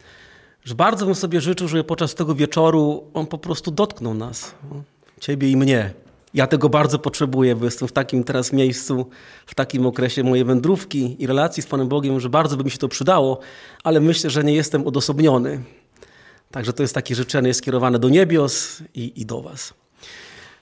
Że 0.63 0.75
bardzo 0.75 1.05
bym 1.05 1.15
sobie 1.15 1.41
życzył, 1.41 1.67
żeby 1.67 1.83
podczas 1.83 2.15
tego 2.15 2.35
wieczoru 2.35 3.03
On 3.13 3.27
po 3.27 3.37
prostu 3.37 3.71
dotknął 3.71 4.13
nas, 4.13 4.55
Ciebie 5.19 5.51
i 5.51 5.57
mnie. 5.57 5.93
Ja 6.33 6.47
tego 6.47 6.69
bardzo 6.69 6.99
potrzebuję, 6.99 7.55
bo 7.55 7.65
jestem 7.65 7.87
w 7.87 7.91
takim 7.91 8.23
teraz 8.23 8.53
miejscu, 8.53 9.05
w 9.45 9.55
takim 9.55 9.85
okresie 9.85 10.23
mojej 10.23 10.45
wędrówki 10.45 11.23
i 11.23 11.27
relacji 11.27 11.63
z 11.63 11.67
Panem 11.67 11.87
Bogiem, 11.87 12.19
że 12.19 12.29
bardzo 12.29 12.57
by 12.57 12.63
mi 12.63 12.71
się 12.71 12.77
to 12.77 12.87
przydało, 12.87 13.39
ale 13.83 13.99
myślę, 13.99 14.29
że 14.29 14.43
nie 14.43 14.53
jestem 14.53 14.87
odosobniony. 14.87 15.63
Także 16.51 16.73
to 16.73 16.83
jest 16.83 16.95
takie 16.95 17.15
życzenie 17.15 17.53
skierowane 17.53 17.99
do 17.99 18.09
niebios 18.09 18.83
i, 18.95 19.21
i 19.21 19.25
do 19.25 19.41
Was. 19.41 19.73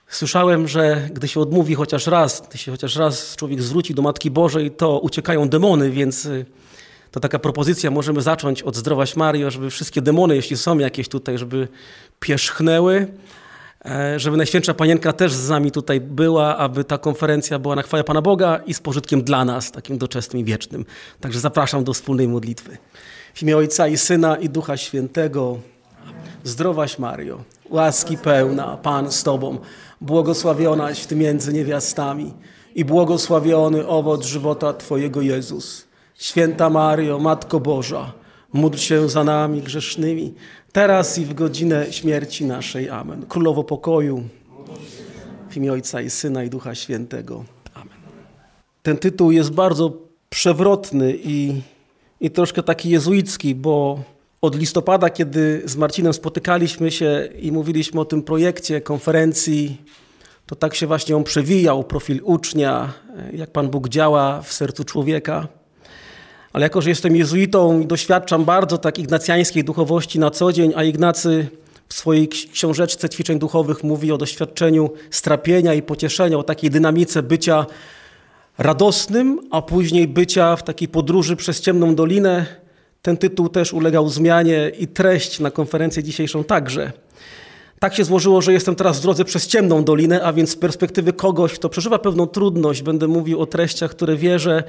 Słyszałem, 0.09 0.67
że 0.67 1.09
gdy 1.13 1.27
się 1.27 1.39
odmówi 1.39 1.75
chociaż 1.75 2.07
raz, 2.07 2.43
gdy 2.49 2.57
się 2.57 2.71
chociaż 2.71 2.95
raz 2.95 3.35
człowiek 3.35 3.61
zwróci 3.61 3.93
do 3.93 4.01
Matki 4.01 4.31
Bożej, 4.31 4.71
to 4.71 4.99
uciekają 4.99 5.49
demony, 5.49 5.91
więc 5.91 6.25
y, 6.25 6.45
to 7.11 7.19
taka 7.19 7.39
propozycja, 7.39 7.91
możemy 7.91 8.21
zacząć 8.21 8.63
od 8.63 8.75
Zdrowaś 8.75 9.15
Mario, 9.15 9.51
żeby 9.51 9.69
wszystkie 9.69 10.01
demony, 10.01 10.35
jeśli 10.35 10.57
są 10.57 10.77
jakieś 10.77 11.09
tutaj, 11.09 11.37
żeby 11.37 11.67
pierzchnęły, 12.19 13.07
e, 13.85 14.19
żeby 14.19 14.37
Najświętsza 14.37 14.73
Panienka 14.73 15.13
też 15.13 15.33
z 15.33 15.49
nami 15.49 15.71
tutaj 15.71 16.01
była, 16.01 16.57
aby 16.57 16.83
ta 16.83 16.97
konferencja 16.97 17.59
była 17.59 17.75
na 17.75 17.81
chwałę 17.81 18.03
Pana 18.03 18.21
Boga 18.21 18.61
i 18.65 18.73
z 18.73 18.79
pożytkiem 18.79 19.23
dla 19.23 19.45
nas, 19.45 19.71
takim 19.71 19.97
doczesnym 19.97 20.41
i 20.41 20.45
wiecznym. 20.45 20.85
Także 21.21 21.39
zapraszam 21.39 21.83
do 21.83 21.93
wspólnej 21.93 22.27
modlitwy. 22.27 22.77
W 23.33 23.43
imię 23.43 23.57
Ojca 23.57 23.87
i 23.87 23.97
Syna 23.97 24.35
i 24.35 24.49
Ducha 24.49 24.77
Świętego. 24.77 25.59
Zdrowaś 26.43 26.99
Mario, 26.99 27.43
łaski 27.69 28.17
pełna, 28.17 28.77
Pan 28.77 29.11
z 29.11 29.23
Tobą, 29.23 29.57
błogosławionaś 30.01 31.05
Ty 31.05 31.15
między 31.15 31.53
niewiastami 31.53 32.33
i 32.75 32.85
błogosławiony 32.85 33.87
owoc 33.87 34.25
żywota 34.25 34.73
Twojego 34.73 35.21
Jezus. 35.21 35.87
Święta 36.15 36.69
Mario, 36.69 37.19
Matko 37.19 37.59
Boża, 37.59 38.13
módl 38.53 38.77
się 38.77 39.09
za 39.09 39.23
nami 39.23 39.61
grzesznymi, 39.61 40.33
teraz 40.71 41.17
i 41.17 41.25
w 41.25 41.33
godzinę 41.33 41.93
śmierci 41.93 42.45
naszej. 42.45 42.89
Amen. 42.89 43.25
Królowo 43.25 43.63
pokoju, 43.63 44.23
w 45.49 45.57
imię 45.57 45.71
Ojca 45.71 46.01
i 46.01 46.09
Syna 46.09 46.43
i 46.43 46.49
Ducha 46.49 46.75
Świętego. 46.75 47.43
Amen. 47.73 47.97
Ten 48.83 48.97
tytuł 48.97 49.31
jest 49.31 49.51
bardzo 49.51 49.93
przewrotny 50.29 51.13
i, 51.23 51.61
i 52.21 52.31
troszkę 52.31 52.63
taki 52.63 52.89
jezuicki, 52.89 53.55
bo 53.55 53.99
od 54.41 54.56
listopada, 54.56 55.10
kiedy 55.10 55.62
z 55.65 55.75
Marcinem 55.75 56.13
spotykaliśmy 56.13 56.91
się 56.91 57.30
i 57.39 57.52
mówiliśmy 57.52 58.02
o 58.02 58.06
tym 58.06 58.23
projekcie, 58.23 58.82
konferencji, 58.82 59.82
to 60.45 60.56
tak 60.56 60.75
się 60.75 60.88
właśnie 60.88 61.15
on 61.15 61.23
przewijał, 61.23 61.84
profil 61.84 62.21
ucznia, 62.23 62.93
jak 63.34 63.52
Pan 63.52 63.69
Bóg 63.69 63.89
działa 63.89 64.41
w 64.41 64.54
sercu 64.54 64.84
człowieka. 64.84 65.47
Ale 66.54 66.65
jako, 66.65 66.82
że 66.82 66.89
jestem 66.89 67.15
jezuitą 67.15 67.80
i 67.80 67.86
doświadczam 67.86 68.45
bardzo 68.45 68.78
tak 68.78 68.99
ignacjańskiej 68.99 69.63
duchowości 69.63 70.19
na 70.19 70.32
co 70.32 70.54
dzień, 70.54 70.73
a 70.75 70.84
Ignacy 70.84 71.47
w 71.88 71.93
swojej 71.93 72.28
książeczce 72.28 73.10
ćwiczeń 73.10 73.39
duchowych 73.39 73.84
mówi 73.84 74.12
o 74.12 74.17
doświadczeniu 74.17 74.89
strapienia 75.12 75.73
i 75.73 75.82
pocieszenia, 75.82 76.38
o 76.38 76.43
takiej 76.43 76.69
dynamice 76.69 77.23
bycia 77.23 77.65
radosnym, 78.58 79.39
a 79.52 79.62
później 79.62 80.08
bycia 80.08 80.56
w 80.56 80.63
takiej 80.63 80.88
podróży 80.88 81.36
przez 81.36 81.62
ciemną 81.62 81.95
dolinę, 81.95 82.45
ten 83.01 83.17
tytuł 83.17 83.49
też 83.49 83.73
ulegał 83.73 84.09
zmianie 84.09 84.71
i 84.79 84.88
treść 84.88 85.39
na 85.39 85.51
konferencję 85.51 86.03
dzisiejszą 86.03 86.43
także. 86.43 86.91
Tak 87.79 87.95
się 87.95 88.03
złożyło, 88.03 88.41
że 88.41 88.53
jestem 88.53 88.75
teraz 88.75 88.99
w 88.99 89.01
drodze 89.01 89.25
przez 89.25 89.47
ciemną 89.47 89.83
dolinę, 89.83 90.23
a 90.23 90.33
więc 90.33 90.49
z 90.49 90.55
perspektywy 90.55 91.13
kogoś, 91.13 91.53
kto 91.53 91.69
przeżywa 91.69 91.99
pewną 91.99 92.27
trudność, 92.27 92.81
będę 92.81 93.07
mówił 93.07 93.41
o 93.41 93.45
treściach, 93.45 93.91
które 93.91 94.15
wierzę 94.15 94.63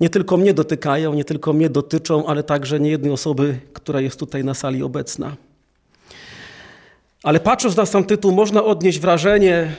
nie 0.00 0.10
tylko 0.10 0.36
mnie 0.36 0.54
dotykają, 0.54 1.14
nie 1.14 1.24
tylko 1.24 1.52
mnie 1.52 1.70
dotyczą, 1.70 2.26
ale 2.26 2.42
także 2.42 2.80
niejednej 2.80 3.12
osoby, 3.12 3.58
która 3.72 4.00
jest 4.00 4.18
tutaj 4.18 4.44
na 4.44 4.54
sali 4.54 4.82
obecna. 4.82 5.36
Ale 7.22 7.40
patrząc 7.40 7.76
na 7.76 7.86
sam 7.86 8.04
tytuł, 8.04 8.32
można 8.32 8.64
odnieść 8.64 8.98
wrażenie, 8.98 9.72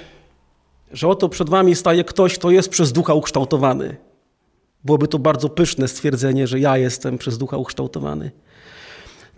że 0.91 1.07
oto 1.07 1.29
przed 1.29 1.49
wami 1.49 1.75
staje 1.75 2.03
ktoś, 2.03 2.37
kto 2.37 2.51
jest 2.51 2.69
przez 2.69 2.91
ducha 2.91 3.13
ukształtowany. 3.13 4.08
Byłoby 4.83 5.07
to 5.07 5.19
bardzo 5.19 5.49
pyszne 5.49 5.87
stwierdzenie, 5.87 6.47
że 6.47 6.59
ja 6.59 6.77
jestem 6.77 7.17
przez 7.17 7.37
ducha 7.37 7.57
ukształtowany. 7.57 8.31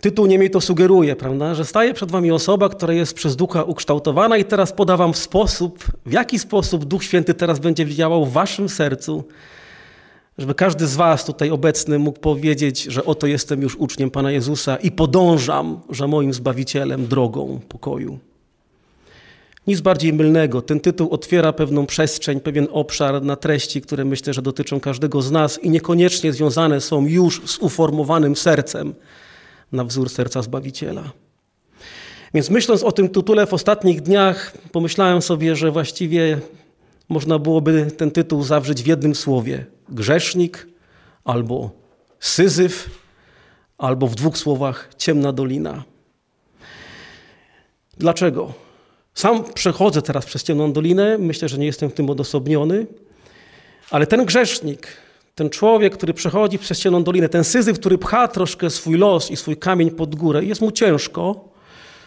Tytuł 0.00 0.26
niemniej 0.26 0.50
to 0.50 0.60
sugeruje, 0.60 1.16
prawda, 1.16 1.54
że 1.54 1.64
staje 1.64 1.94
przed 1.94 2.10
wami 2.10 2.30
osoba, 2.30 2.68
która 2.68 2.94
jest 2.94 3.14
przez 3.14 3.36
ducha 3.36 3.62
ukształtowana 3.62 4.36
i 4.36 4.44
teraz 4.44 4.72
podawam 4.72 5.14
sposób, 5.14 5.84
w 6.06 6.12
jaki 6.12 6.38
sposób 6.38 6.84
Duch 6.84 7.04
Święty 7.04 7.34
teraz 7.34 7.58
będzie 7.58 7.86
działał 7.86 8.26
w 8.26 8.32
waszym 8.32 8.68
sercu, 8.68 9.24
żeby 10.38 10.54
każdy 10.54 10.86
z 10.86 10.96
was 10.96 11.24
tutaj 11.24 11.50
obecny 11.50 11.98
mógł 11.98 12.20
powiedzieć, 12.20 12.82
że 12.82 13.04
oto 13.04 13.26
jestem 13.26 13.62
już 13.62 13.76
uczniem 13.76 14.10
Pana 14.10 14.30
Jezusa 14.30 14.76
i 14.76 14.90
podążam 14.90 15.80
za 15.90 16.06
moim 16.06 16.32
Zbawicielem 16.32 17.06
drogą 17.06 17.60
pokoju. 17.68 18.18
Nic 19.66 19.80
bardziej 19.80 20.12
mylnego. 20.12 20.62
Ten 20.62 20.80
tytuł 20.80 21.10
otwiera 21.10 21.52
pewną 21.52 21.86
przestrzeń, 21.86 22.40
pewien 22.40 22.68
obszar 22.70 23.22
na 23.22 23.36
treści, 23.36 23.80
które 23.82 24.04
myślę, 24.04 24.34
że 24.34 24.42
dotyczą 24.42 24.80
każdego 24.80 25.22
z 25.22 25.30
nas 25.30 25.58
i 25.62 25.70
niekoniecznie 25.70 26.32
związane 26.32 26.80
są 26.80 27.06
już 27.06 27.42
z 27.44 27.58
uformowanym 27.58 28.36
sercem 28.36 28.94
na 29.72 29.84
wzór 29.84 30.10
serca 30.10 30.42
Zbawiciela. 30.42 31.12
Więc 32.34 32.50
myśląc 32.50 32.82
o 32.82 32.92
tym 32.92 33.08
tytule 33.08 33.46
w 33.46 33.54
ostatnich 33.54 34.00
dniach, 34.00 34.52
pomyślałem 34.72 35.22
sobie, 35.22 35.56
że 35.56 35.70
właściwie 35.70 36.40
można 37.08 37.38
byłoby 37.38 37.90
ten 37.96 38.10
tytuł 38.10 38.42
zawrzeć 38.42 38.82
w 38.82 38.86
jednym 38.86 39.14
słowie: 39.14 39.66
grzesznik 39.88 40.66
albo 41.24 41.70
syzyf, 42.20 42.90
albo 43.78 44.06
w 44.06 44.14
dwóch 44.14 44.38
słowach 44.38 44.90
ciemna 44.98 45.32
dolina. 45.32 45.84
Dlaczego? 47.98 48.61
Sam 49.14 49.44
przechodzę 49.54 50.02
teraz 50.02 50.26
przez 50.26 50.42
ciemną 50.42 50.72
dolinę, 50.72 51.18
myślę, 51.18 51.48
że 51.48 51.58
nie 51.58 51.66
jestem 51.66 51.90
w 51.90 51.94
tym 51.94 52.10
odosobniony, 52.10 52.86
ale 53.90 54.06
ten 54.06 54.24
grzesznik, 54.24 54.86
ten 55.34 55.50
człowiek, 55.50 55.96
który 55.96 56.14
przechodzi 56.14 56.58
przez 56.58 56.80
ciemną 56.80 57.04
dolinę, 57.04 57.28
ten 57.28 57.44
syzyf, 57.44 57.78
który 57.78 57.98
pcha 57.98 58.28
troszkę 58.28 58.70
swój 58.70 58.98
los 58.98 59.30
i 59.30 59.36
swój 59.36 59.56
kamień 59.56 59.90
pod 59.90 60.14
górę, 60.14 60.44
jest 60.44 60.60
mu 60.60 60.70
ciężko, 60.70 61.48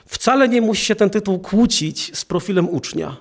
wcale 0.06 0.50
nie 0.50 0.62
musi 0.62 0.86
się 0.86 0.96
ten 0.96 1.10
tytuł 1.10 1.40
kłócić 1.40 2.18
z 2.18 2.26
profilem 2.26 2.70
ucznia. 2.70 3.18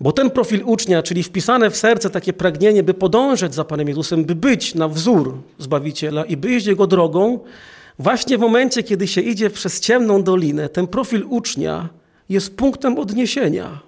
Bo 0.00 0.12
ten 0.12 0.30
profil 0.30 0.62
ucznia, 0.64 1.02
czyli 1.02 1.22
wpisane 1.22 1.70
w 1.70 1.76
serce 1.76 2.10
takie 2.10 2.32
pragnienie, 2.32 2.82
by 2.82 2.94
podążać 2.94 3.54
za 3.54 3.64
Panem 3.64 3.88
Jezusem, 3.88 4.24
by 4.24 4.34
być 4.34 4.74
na 4.74 4.88
wzór 4.88 5.38
Zbawiciela 5.58 6.24
i 6.24 6.36
by 6.36 6.54
iść 6.54 6.66
Jego 6.66 6.86
drogą, 6.86 7.40
właśnie 7.98 8.38
w 8.38 8.40
momencie, 8.40 8.82
kiedy 8.82 9.06
się 9.06 9.20
idzie 9.20 9.50
przez 9.50 9.80
ciemną 9.80 10.22
dolinę, 10.22 10.68
ten 10.68 10.86
profil 10.86 11.24
ucznia 11.28 11.88
jest 12.32 12.56
punktem 12.56 12.98
odniesienia. 12.98 13.80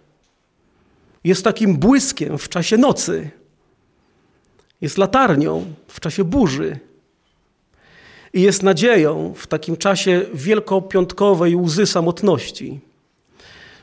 Jest 1.25 1.45
takim 1.45 1.77
błyskiem 1.77 2.39
w 2.39 2.49
czasie 2.49 2.77
nocy. 2.77 3.31
Jest 4.81 4.99
latarnią 4.99 5.65
w 5.89 6.01
czasie 6.01 6.25
burzy. 6.25 6.79
I 8.33 8.43
jest 8.43 8.63
nadzieją 8.63 9.33
w 9.37 9.47
takim 9.47 9.77
czasie 9.77 10.27
wielkopiątkowej 10.35 11.57
łzy 11.57 11.87
samotności. 11.87 12.81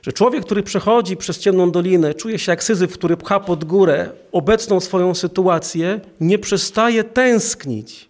Że 0.01 0.13
człowiek, 0.13 0.45
który 0.45 0.63
przechodzi 0.63 1.17
przez 1.17 1.39
ciemną 1.39 1.71
dolinę, 1.71 2.13
czuje 2.13 2.39
się 2.39 2.51
jak 2.51 2.63
syzyf, 2.63 2.93
który 2.93 3.17
pcha 3.17 3.39
pod 3.39 3.65
górę 3.65 4.09
obecną 4.31 4.79
swoją 4.79 5.15
sytuację, 5.15 5.99
nie 6.19 6.39
przestaje 6.39 7.03
tęsknić 7.03 8.09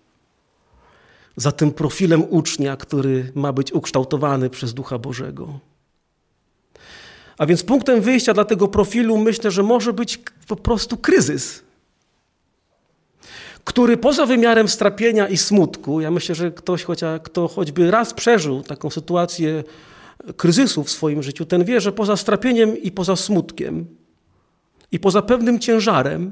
za 1.36 1.52
tym 1.52 1.72
profilem 1.72 2.24
ucznia, 2.30 2.76
który 2.78 3.32
ma 3.36 3.54
być 3.54 3.74
ukształtowany 3.74 4.50
przez 4.50 4.74
Ducha 4.74 4.98
Bożego. 4.98 5.60
A 7.42 7.46
więc 7.46 7.64
punktem 7.64 8.02
wyjścia 8.02 8.34
dla 8.34 8.46
tego 8.46 8.68
profilu 8.68 9.18
myślę, 9.18 9.52
że 9.52 9.64
może 9.64 9.94
być 9.94 10.20
po 10.48 10.56
prostu 10.56 10.98
kryzys, 10.98 11.64
który 13.64 13.98
poza 13.98 14.26
wymiarem 14.26 14.68
strapienia 14.68 15.28
i 15.28 15.38
smutku, 15.38 16.02
ja 16.02 16.12
myślę, 16.12 16.36
że 16.36 16.52
ktoś, 16.52 16.84
chociaż, 16.84 17.22
kto 17.24 17.48
choćby 17.48 17.92
raz 17.92 18.14
przeżył 18.14 18.64
taką 18.64 18.90
sytuację 18.90 19.64
kryzysu 20.38 20.84
w 20.84 20.92
swoim 20.92 21.24
życiu, 21.24 21.46
ten 21.46 21.64
wie, 21.64 21.82
że 21.82 21.92
poza 21.92 22.18
strapieniem 22.18 22.78
i 22.78 22.92
poza 22.92 23.16
smutkiem 23.16 23.86
i 24.92 25.00
poza 25.00 25.22
pewnym 25.22 25.60
ciężarem, 25.60 26.32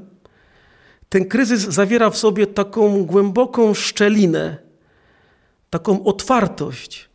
ten 1.08 1.24
kryzys 1.24 1.60
zawiera 1.60 2.10
w 2.10 2.16
sobie 2.16 2.46
taką 2.46 3.04
głęboką 3.04 3.74
szczelinę, 3.74 4.56
taką 5.70 6.04
otwartość 6.04 7.08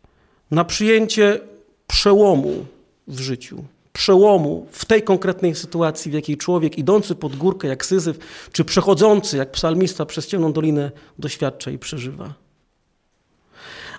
na 0.50 0.64
przyjęcie 0.64 1.40
przełomu 1.86 2.66
w 3.06 3.20
życiu. 3.20 3.64
Przełomu 3.96 4.66
w 4.70 4.84
tej 4.84 5.02
konkretnej 5.02 5.54
sytuacji, 5.54 6.10
w 6.10 6.14
jakiej 6.14 6.36
człowiek 6.36 6.78
idący 6.78 7.14
pod 7.14 7.36
górkę 7.36 7.68
jak 7.68 7.86
Syzyf, 7.86 8.18
czy 8.52 8.64
przechodzący 8.64 9.36
jak 9.36 9.50
psalmista 9.50 10.06
przez 10.06 10.26
ciemną 10.26 10.52
dolinę 10.52 10.90
doświadcza 11.18 11.70
i 11.70 11.78
przeżywa. 11.78 12.34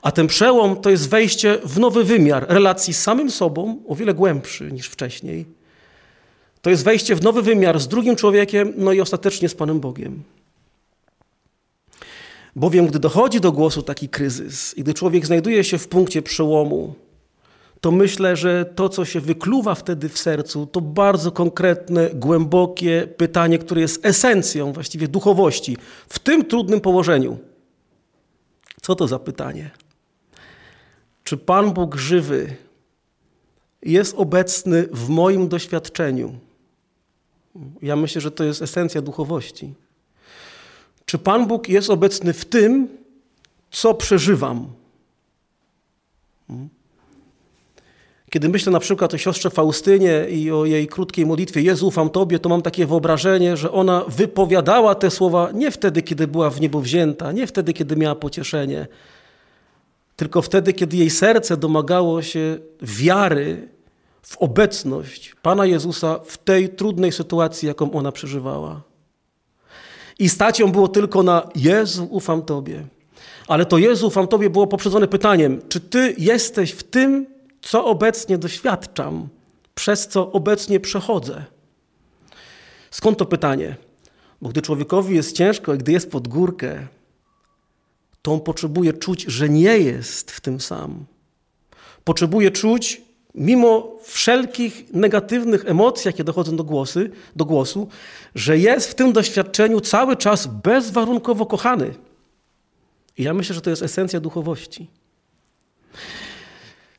A 0.01 0.11
ten 0.11 0.27
przełom 0.27 0.81
to 0.81 0.89
jest 0.89 1.09
wejście 1.09 1.57
w 1.65 1.79
nowy 1.79 2.03
wymiar 2.03 2.45
relacji 2.49 2.93
z 2.93 3.01
samym 3.01 3.31
sobą, 3.31 3.83
o 3.87 3.95
wiele 3.95 4.13
głębszy 4.13 4.71
niż 4.71 4.87
wcześniej. 4.87 5.45
To 6.61 6.69
jest 6.69 6.83
wejście 6.83 7.15
w 7.15 7.23
nowy 7.23 7.41
wymiar 7.41 7.79
z 7.79 7.87
drugim 7.87 8.15
człowiekiem, 8.15 8.73
no 8.77 8.91
i 8.91 9.01
ostatecznie 9.01 9.49
z 9.49 9.55
Panem 9.55 9.79
Bogiem. 9.79 10.23
Bowiem, 12.55 12.87
gdy 12.87 12.99
dochodzi 12.99 13.39
do 13.39 13.51
głosu 13.51 13.81
taki 13.81 14.09
kryzys 14.09 14.77
i 14.77 14.83
gdy 14.83 14.93
człowiek 14.93 15.25
znajduje 15.25 15.63
się 15.63 15.77
w 15.77 15.87
punkcie 15.87 16.21
przełomu, 16.21 17.06
to 17.81 17.91
myślę, 17.91 18.35
że 18.35 18.65
to, 18.65 18.89
co 18.89 19.05
się 19.05 19.19
wykluwa 19.19 19.75
wtedy 19.75 20.09
w 20.09 20.17
sercu, 20.17 20.65
to 20.65 20.81
bardzo 20.81 21.31
konkretne, 21.31 22.09
głębokie 22.09 23.07
pytanie, 23.17 23.57
które 23.59 23.81
jest 23.81 24.05
esencją 24.05 24.73
właściwie 24.73 25.07
duchowości 25.07 25.77
w 26.09 26.19
tym 26.19 26.45
trudnym 26.45 26.81
położeniu. 26.81 27.37
Co 28.81 28.95
to 28.95 29.07
za 29.07 29.19
pytanie? 29.19 29.71
Czy 31.23 31.37
Pan 31.37 31.73
Bóg 31.73 31.95
żywy 31.95 32.55
jest 33.83 34.15
obecny 34.17 34.87
w 34.91 35.09
moim 35.09 35.47
doświadczeniu? 35.47 36.39
Ja 37.81 37.95
myślę, 37.95 38.21
że 38.21 38.31
to 38.31 38.43
jest 38.43 38.61
esencja 38.61 39.01
duchowości. 39.01 39.73
Czy 41.05 41.17
Pan 41.17 41.47
Bóg 41.47 41.69
jest 41.69 41.89
obecny 41.89 42.33
w 42.33 42.45
tym, 42.45 42.87
co 43.71 43.93
przeżywam? 43.93 44.73
Kiedy 48.37 48.49
myślę 48.49 48.71
na 48.71 48.79
przykład 48.79 49.13
o 49.13 49.17
siostrze 49.17 49.49
Faustynie 49.49 50.25
i 50.29 50.51
o 50.51 50.65
jej 50.65 50.87
krótkiej 50.87 51.25
modlitwie 51.25 51.61
Jezu, 51.61 51.87
ufam 51.87 52.09
Tobie, 52.09 52.39
to 52.39 52.49
mam 52.49 52.61
takie 52.61 52.85
wyobrażenie, 52.85 53.57
że 53.57 53.71
ona 53.71 54.03
wypowiadała 54.07 54.95
te 54.95 55.11
słowa 55.11 55.49
nie 55.53 55.71
wtedy, 55.71 56.01
kiedy 56.01 56.27
była 56.27 56.49
w 56.49 56.61
niebo 56.61 56.81
wzięta, 56.81 57.31
nie 57.31 57.47
wtedy, 57.47 57.73
kiedy 57.73 57.95
miała 57.95 58.15
pocieszenie, 58.15 58.87
tylko 60.15 60.41
wtedy, 60.41 60.73
kiedy 60.73 60.97
jej 60.97 61.09
serce 61.09 61.57
domagało 61.57 62.21
się 62.21 62.57
wiary 62.81 63.67
w 64.21 64.37
obecność 64.37 65.35
Pana 65.41 65.65
Jezusa 65.65 66.19
w 66.25 66.37
tej 66.37 66.69
trudnej 66.69 67.11
sytuacji, 67.11 67.67
jaką 67.67 67.91
ona 67.91 68.11
przeżywała. 68.11 68.81
I 70.19 70.29
stać 70.29 70.59
ją 70.59 70.71
było 70.71 70.87
tylko 70.87 71.23
na 71.23 71.49
Jezu, 71.55 72.07
ufam 72.11 72.41
Tobie. 72.41 72.83
Ale 73.47 73.65
to 73.65 73.77
Jezu, 73.77 74.07
ufam 74.07 74.27
Tobie 74.27 74.49
było 74.49 74.67
poprzedzone 74.67 75.07
pytaniem, 75.07 75.61
czy 75.69 75.79
Ty 75.79 76.15
jesteś 76.17 76.71
w 76.71 76.83
tym, 76.83 77.36
co 77.61 77.85
obecnie 77.85 78.37
doświadczam, 78.37 79.27
przez 79.75 80.07
co 80.07 80.31
obecnie 80.31 80.79
przechodzę? 80.79 81.45
Skąd 82.91 83.17
to 83.17 83.25
pytanie? 83.25 83.75
Bo 84.41 84.49
gdy 84.49 84.61
człowiekowi 84.61 85.15
jest 85.15 85.35
ciężko 85.35 85.73
i 85.73 85.77
gdy 85.77 85.91
jest 85.91 86.11
pod 86.11 86.27
górkę, 86.27 86.87
to 88.21 88.33
on 88.33 88.41
potrzebuje 88.41 88.93
czuć, 88.93 89.23
że 89.23 89.49
nie 89.49 89.77
jest 89.77 90.31
w 90.31 90.41
tym 90.41 90.61
sam. 90.61 91.05
Potrzebuje 92.03 92.51
czuć, 92.51 93.01
mimo 93.35 93.97
wszelkich 94.03 94.93
negatywnych 94.93 95.65
emocji, 95.65 96.09
jakie 96.09 96.23
dochodzą 96.23 96.55
do, 96.55 96.63
głosy, 96.63 97.11
do 97.35 97.45
głosu, 97.45 97.87
że 98.35 98.57
jest 98.57 98.91
w 98.91 98.95
tym 98.95 99.13
doświadczeniu 99.13 99.81
cały 99.81 100.15
czas 100.15 100.47
bezwarunkowo 100.47 101.45
kochany. 101.45 101.93
I 103.17 103.23
ja 103.23 103.33
myślę, 103.33 103.55
że 103.55 103.61
to 103.61 103.69
jest 103.69 103.83
esencja 103.83 104.19
duchowości. 104.19 104.87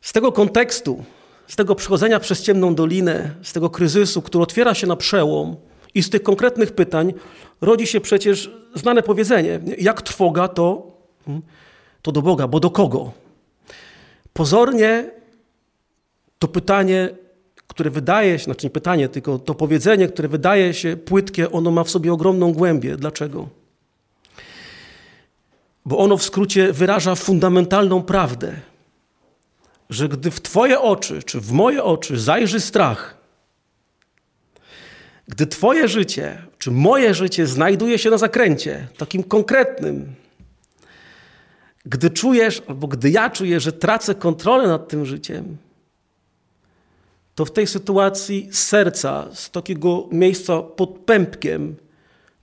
Z 0.09 0.12
tego 0.12 0.33
kontekstu, 0.33 1.05
z 1.47 1.57
tego 1.57 1.75
przechodzenia 1.75 2.21
przez 2.21 2.42
ciemną 2.42 2.75
dolinę, 2.75 3.35
z 3.42 3.53
tego 3.53 3.71
kryzysu, 3.71 4.23
który 4.23 4.42
otwiera 4.42 4.75
się 4.75 4.87
na 4.87 4.97
przełom 4.97 5.57
i 5.94 6.03
z 6.03 6.11
tych 6.11 6.23
konkretnych 6.23 6.73
pytań 6.73 7.14
rodzi 7.61 7.87
się 7.87 8.01
przecież 8.01 8.51
znane 8.75 9.03
powiedzenie: 9.03 9.61
jak 9.79 10.03
trwoga, 10.03 10.49
to, 10.49 10.92
hmm, 11.25 11.42
to 12.03 12.12
do 12.12 12.23
Boga, 12.23 12.49
bo 12.49 12.61
do 12.61 12.71
kogo? 12.71 13.12
Pozornie 14.33 15.11
to 16.38 16.49
pytanie, 16.49 17.11
które 17.66 17.90
wydaje 17.90 18.38
się, 18.38 18.44
znaczy 18.44 18.66
nie 18.66 18.71
pytanie, 18.71 19.09
tylko 19.09 19.38
to 19.38 19.55
powiedzenie, 19.55 20.09
które 20.09 20.29
wydaje 20.29 20.75
się 20.75 20.97
płytkie, 20.97 21.53
ono 21.53 21.71
ma 21.71 21.85
w 21.85 21.90
sobie 21.90 22.12
ogromną 22.12 22.53
głębię. 22.53 22.97
Dlaczego? 22.97 23.49
Bo 25.85 25.99
ono 25.99 26.16
w 26.16 26.23
skrócie 26.23 26.73
wyraża 26.73 27.14
fundamentalną 27.14 28.03
prawdę, 28.03 28.61
że 29.90 30.09
gdy 30.09 30.31
w 30.31 30.40
Twoje 30.40 30.81
oczy, 30.81 31.22
czy 31.22 31.40
w 31.40 31.53
moje 31.53 31.85
oczy 31.85 32.18
zajrzy 32.20 32.61
strach, 32.61 33.16
gdy 35.29 35.46
Twoje 35.46 35.88
życie, 35.88 36.42
czy 36.59 36.70
moje 36.70 37.14
życie 37.14 37.46
znajduje 37.46 37.98
się 37.98 38.11
na 38.11 38.18
zakręcie, 38.18 38.88
takim 38.96 39.22
konkretnym, 39.22 40.14
gdy 41.85 42.11
czujesz, 42.11 42.62
albo 42.66 42.88
gdy 42.88 43.11
ja 43.11 43.31
czuję, 43.31 43.61
że 43.61 43.72
tracę 43.72 44.14
kontrolę 44.14 44.68
nad 44.68 44.88
tym 44.88 45.07
życiem, 45.07 45.57
to 47.35 47.44
w 47.44 47.53
tej 47.53 47.66
sytuacji 47.66 48.48
z 48.53 48.59
serca, 48.59 49.29
z 49.33 49.51
takiego 49.51 50.09
miejsca 50.12 50.62
pod 50.62 50.98
pępkiem, 50.98 51.77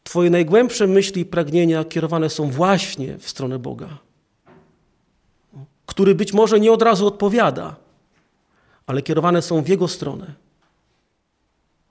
Twoje 0.04 0.30
najgłębsze 0.30 0.88
myśli 0.88 1.22
i 1.22 1.26
pragnienia 1.26 1.84
kierowane 1.84 2.30
są 2.30 2.50
właśnie 2.50 3.18
w 3.18 3.30
stronę 3.30 3.60
Boga, 3.60 3.98
który 5.86 6.16
być 6.16 6.34
może 6.34 6.60
nie 6.60 6.72
od 6.72 6.82
razu 6.82 7.08
odpowiada, 7.08 7.76
ale 8.88 9.02
kierowane 9.02 9.42
są 9.42 9.62
w 9.62 9.68
Jego 9.68 9.88
stronę. 9.88 10.34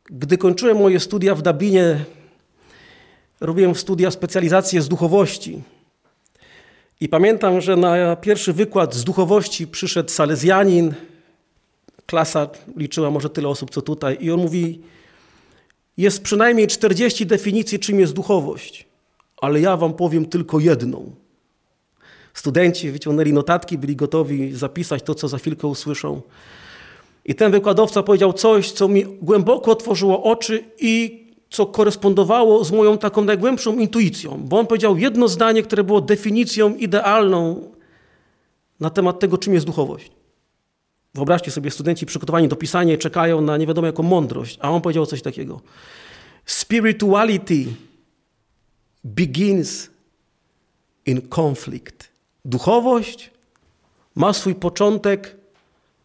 Gdy 0.04 0.38
kończyłem 0.38 0.76
moje 0.76 1.00
studia 1.00 1.35
w 1.35 1.42
Dublinie, 1.42 2.04
robiłem 3.40 3.74
studia 3.74 4.11
specjalizację 4.11 4.83
z 4.83 4.88
duchowości. 4.88 5.62
I 7.00 7.09
pamiętam, 7.09 7.61
że 7.61 7.76
na 7.76 8.16
pierwszy 8.16 8.52
wykład 8.52 8.94
z 8.94 9.04
duchowości 9.04 9.66
przyszedł 9.66 10.11
salezjanin, 10.11 10.94
klasa 12.07 12.48
liczyła 12.76 13.11
może 13.11 13.30
tyle 13.30 13.48
osób, 13.48 13.70
co 13.70 13.83
tutaj, 13.83 14.18
i 14.20 14.30
on 14.30 14.40
mówi, 14.40 14.80
jest 15.96 16.22
przynajmniej 16.22 16.66
40 16.66 17.26
definicji, 17.26 17.78
czym 17.78 18.00
jest 18.00 18.12
duchowość, 18.12 18.87
ale 19.37 19.61
ja 19.61 19.76
wam 19.76 19.94
powiem 19.94 20.26
tylko 20.26 20.61
jedną. 20.61 21.24
Studenci 22.35 22.90
wyciągnęli 22.90 23.33
notatki, 23.33 23.79
byli 23.79 23.97
gotowi 23.97 24.53
zapisać 24.53 25.03
to, 25.03 25.14
co 25.14 25.29
za 25.29 25.38
chwilkę 25.38 25.66
usłyszą. 25.66 26.23
I 27.25 27.35
ten 27.35 27.53
wykładowca 27.53 28.03
powiedział 28.03 28.33
coś, 28.33 28.73
co 28.73 28.88
mi 28.88 29.05
głęboko 29.05 29.70
otworzyło 29.70 30.23
oczy 30.23 30.64
i 30.81 31.25
co 31.51 31.66
korespondowało 31.66 32.64
z 32.64 32.73
moją 32.73 32.99
taką 32.99 33.25
najgłębszą 33.25 33.79
intuicją, 33.79 34.42
bo 34.44 34.59
on 34.59 34.66
powiedział 34.66 34.99
jedno 34.99 35.29
zdanie, 35.29 35.62
które 35.62 35.85
było 35.85 36.01
definicją 36.01 36.75
idealną 36.75 37.70
na 38.81 38.90
temat 38.90 39.20
tego, 39.20 39.38
czym 39.38 39.55
jest 39.55 39.66
duchowość. 39.66 40.11
Wyobraźcie 41.14 41.51
sobie, 41.51 41.70
studenci 41.70 42.07
przygotowani 42.07 42.49
do 42.49 42.57
pisania 42.57 42.97
czekają 42.97 43.40
na 43.40 43.57
nie 43.57 43.66
wiadomo 43.66 43.87
jaką 43.87 44.03
mądrość, 44.03 44.59
a 44.61 44.70
on 44.70 44.81
powiedział 44.81 45.07
coś 45.07 45.23
takiego. 45.23 45.61
Spirituality 46.47 47.64
begins 49.05 49.90
in 51.07 51.23
conflict. 51.37 52.13
Duchowość 52.44 53.30
ma 54.14 54.33
swój 54.33 54.54
początek 54.54 55.37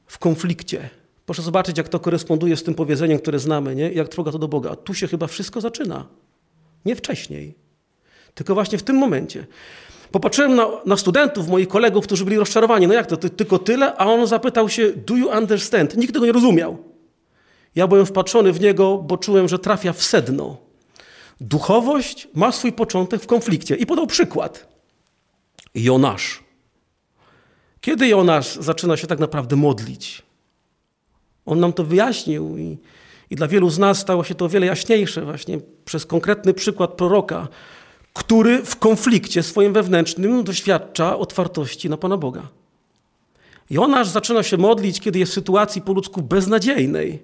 w 0.08 0.18
konflikcie. 0.18 0.90
Proszę 1.26 1.42
zobaczyć, 1.42 1.78
jak 1.78 1.90
to 1.90 2.00
koresponduje 2.00 2.58
z 2.58 2.64
tym 2.64 2.76
powiedzeniem, 2.76 3.20
które 3.20 3.40
znamy, 3.40 3.76
nie? 3.76 3.92
jak 3.92 4.08
trwoga 4.08 4.32
to 4.32 4.40
do 4.40 4.48
Boga. 4.48 4.76
Tu 4.76 4.94
się 4.94 5.08
chyba 5.08 5.28
wszystko 5.28 5.62
zaczyna. 5.62 6.06
Nie 6.86 6.96
wcześniej, 6.96 7.56
tylko 8.34 8.54
właśnie 8.54 8.78
w 8.78 8.84
tym 8.84 8.96
momencie. 8.96 9.48
Popatrzyłem 10.12 10.56
na, 10.56 10.68
na, 10.86 10.98
studentów, 10.98 11.48
moich 11.48 11.68
kolegów, 11.68 12.06
którzy 12.06 12.26
byli 12.26 12.38
rozczarowani. 12.38 12.88
No 12.88 12.94
jak 12.94 13.08
to, 13.08 13.18
ty, 13.18 13.30
tylko 13.30 13.60
tyle? 13.60 13.96
A 13.96 14.06
on 14.06 14.28
zapytał 14.28 14.70
się, 14.70 14.92
do 14.94 15.16
you 15.16 15.30
understand? 15.30 15.98
Nikt 15.98 16.14
tego 16.14 16.26
nie 16.26 16.32
rozumiał. 16.32 16.78
Ja 17.76 17.88
byłem 17.88 18.06
wpatrzony 18.06 18.54
w 18.54 18.62
niego, 18.62 18.98
bo 18.98 19.18
czułem, 19.18 19.48
że 19.48 19.60
trafia 19.60 19.94
w 19.94 20.04
sedno. 20.04 20.58
Duchowość 21.42 22.28
ma 22.34 22.52
swój 22.52 22.72
początek 22.72 23.22
w 23.22 23.28
konflikcie. 23.28 23.76
I 23.76 23.86
podał 23.86 24.08
przykład. 24.08 24.69
Jonasz. 25.76 26.44
Kiedy 27.82 28.08
Jonasz 28.08 28.56
zaczyna 28.56 28.98
się 28.98 29.08
tak 29.08 29.20
naprawdę 29.20 29.56
modlić? 29.56 30.22
On 31.46 31.60
nam 31.60 31.74
to 31.74 31.84
wyjaśnił 31.84 32.58
i, 32.58 32.78
i 33.30 33.36
dla 33.36 33.48
wielu 33.48 33.70
z 33.70 33.80
nas 33.80 34.00
stało 34.00 34.24
się 34.24 34.36
to 34.36 34.46
o 34.46 34.50
wiele 34.50 34.66
jaśniejsze 34.66 35.22
właśnie 35.22 35.60
przez 35.86 36.06
konkretny 36.06 36.54
przykład 36.54 36.94
proroka, 36.94 37.48
który 38.14 38.66
w 38.66 38.76
konflikcie 38.76 39.44
swoim 39.44 39.74
wewnętrznym 39.74 40.44
doświadcza 40.44 41.18
otwartości 41.18 41.90
na 41.90 41.98
Pana 41.98 42.18
Boga. 42.18 42.48
Jonasz 43.70 44.08
zaczyna 44.08 44.44
się 44.44 44.58
modlić, 44.58 45.00
kiedy 45.00 45.20
jest 45.20 45.32
w 45.32 45.36
sytuacji 45.36 45.82
po 45.82 45.94
ludzku 45.94 46.22
beznadziejnej. 46.22 47.20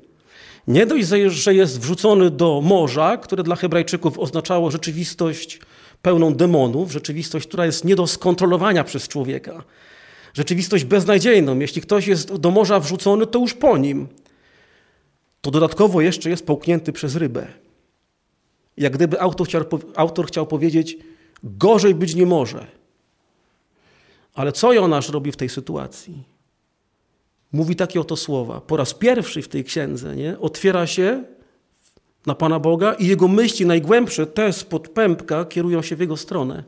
Nie 0.68 0.86
dość, 0.86 1.08
że 1.28 1.54
jest 1.54 1.80
wrzucony 1.80 2.30
do 2.30 2.62
morza, 2.64 3.18
które 3.18 3.44
dla 3.44 3.56
Hebrajczyków 3.56 4.20
oznaczało 4.20 4.72
rzeczywistość 4.72 5.60
pełną 6.06 6.34
demonów, 6.34 6.92
rzeczywistość, 6.92 7.48
która 7.48 7.66
jest 7.66 7.86
nie 7.86 7.96
do 7.96 8.08
skontrolowania 8.08 8.84
przez 8.84 9.08
człowieka, 9.08 9.64
rzeczywistość 10.34 10.86
beznadziejną. 10.86 11.60
Jeśli 11.60 11.82
ktoś 11.82 12.08
jest 12.08 12.36
do 12.36 12.52
morza 12.52 12.80
wrzucony, 12.80 13.28
to 13.28 13.40
już 13.40 13.54
po 13.54 13.78
nim. 13.78 14.08
To 15.42 15.52
dodatkowo 15.52 16.02
jeszcze 16.02 16.30
jest 16.30 16.46
połknięty 16.46 16.94
przez 16.94 17.16
rybę. 17.16 17.48
Jak 18.78 18.94
gdyby 18.94 19.22
autor 19.22 19.48
chciał, 19.48 19.62
autor 19.96 20.28
chciał 20.28 20.48
powiedzieć, 20.48 20.98
gorzej 21.44 21.96
być 21.96 22.16
nie 22.16 22.26
może. 22.26 22.68
Ale 24.34 24.52
co 24.52 24.74
Jonasz 24.74 25.10
robi 25.10 25.32
w 25.32 25.38
tej 25.38 25.50
sytuacji? 25.50 26.24
Mówi 27.52 27.76
takie 27.76 28.02
oto 28.02 28.16
słowa. 28.16 28.62
Po 28.62 28.78
raz 28.78 28.94
pierwszy 28.94 29.42
w 29.42 29.48
tej 29.48 29.64
księdze 29.64 30.16
nie? 30.16 30.40
otwiera 30.40 30.88
się 30.88 31.24
na 32.26 32.36
Pana 32.36 32.60
Boga 32.60 32.94
i 32.94 33.08
jego 33.08 33.28
myśli 33.28 33.66
najgłębsze, 33.66 34.28
te 34.28 34.54
spod 34.54 34.90
pępka, 34.90 35.46
kierują 35.46 35.82
się 35.82 35.96
w 35.96 36.00
jego 36.00 36.18
stronę. 36.18 36.64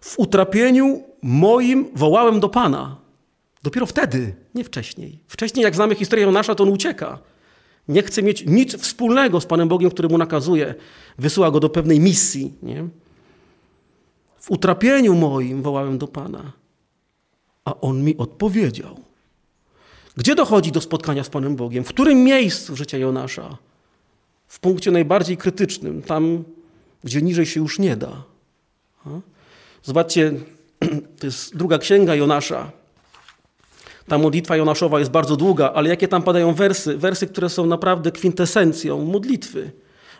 W 0.00 0.18
utrapieniu 0.18 1.02
moim 1.22 1.88
wołałem 1.94 2.40
do 2.40 2.48
Pana. 2.48 2.96
Dopiero 3.62 3.86
wtedy, 3.86 4.34
nie 4.54 4.64
wcześniej. 4.64 5.18
Wcześniej, 5.26 5.64
jak 5.64 5.74
znamy 5.74 5.94
historię 5.94 6.24
Jonasza, 6.24 6.54
to 6.54 6.64
on 6.64 6.70
ucieka. 6.70 7.18
Nie 7.88 8.02
chce 8.02 8.22
mieć 8.22 8.44
nic 8.46 8.76
wspólnego 8.76 9.40
z 9.40 9.46
Panem 9.46 9.68
Bogiem, 9.68 9.90
który 9.90 10.08
mu 10.08 10.18
nakazuje. 10.18 10.74
Wysyła 11.18 11.50
go 11.50 11.60
do 11.60 11.68
pewnej 11.68 12.00
misji. 12.00 12.52
Nie? 12.62 12.88
W 14.38 14.50
utrapieniu 14.50 15.14
moim 15.14 15.62
wołałem 15.62 15.98
do 15.98 16.08
Pana, 16.08 16.52
a 17.64 17.80
On 17.80 18.04
mi 18.04 18.16
odpowiedział. 18.16 19.00
Gdzie 20.16 20.34
dochodzi 20.34 20.72
do 20.72 20.80
spotkania 20.80 21.24
z 21.24 21.28
Panem 21.28 21.56
Bogiem? 21.56 21.84
W 21.84 21.88
którym 21.88 22.24
miejscu 22.24 22.76
życia 22.76 22.98
Jonasza? 22.98 23.58
W 24.46 24.60
punkcie 24.60 24.90
najbardziej 24.90 25.36
krytycznym, 25.36 26.02
tam, 26.02 26.44
gdzie 27.04 27.22
niżej 27.22 27.46
się 27.46 27.60
już 27.60 27.78
nie 27.78 27.96
da. 27.96 28.22
Zobaczcie, 29.82 30.32
to 31.20 31.26
jest 31.26 31.56
druga 31.56 31.78
księga 31.78 32.14
Jonasza. 32.14 32.72
Ta 34.08 34.18
modlitwa 34.18 34.56
Jonaszowa 34.56 34.98
jest 34.98 35.10
bardzo 35.10 35.36
długa, 35.36 35.72
ale 35.74 35.88
jakie 35.88 36.08
tam 36.08 36.22
padają 36.22 36.54
wersy? 36.54 36.96
Wersy, 36.96 37.26
które 37.26 37.48
są 37.48 37.66
naprawdę 37.66 38.12
kwintesencją 38.12 39.04
modlitwy. 39.04 39.70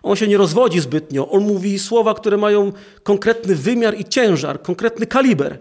On 0.03 0.17
się 0.17 0.29
nie 0.29 0.37
rozwodzi 0.37 0.81
zbytnio. 0.81 1.31
On 1.31 1.43
mówi 1.43 1.79
słowa, 1.79 2.15
które 2.15 2.37
mają 2.37 2.73
konkretny 3.03 3.55
wymiar 3.55 4.01
i 4.01 4.05
ciężar, 4.05 4.63
konkretny 4.63 5.07
kaliber. 5.07 5.59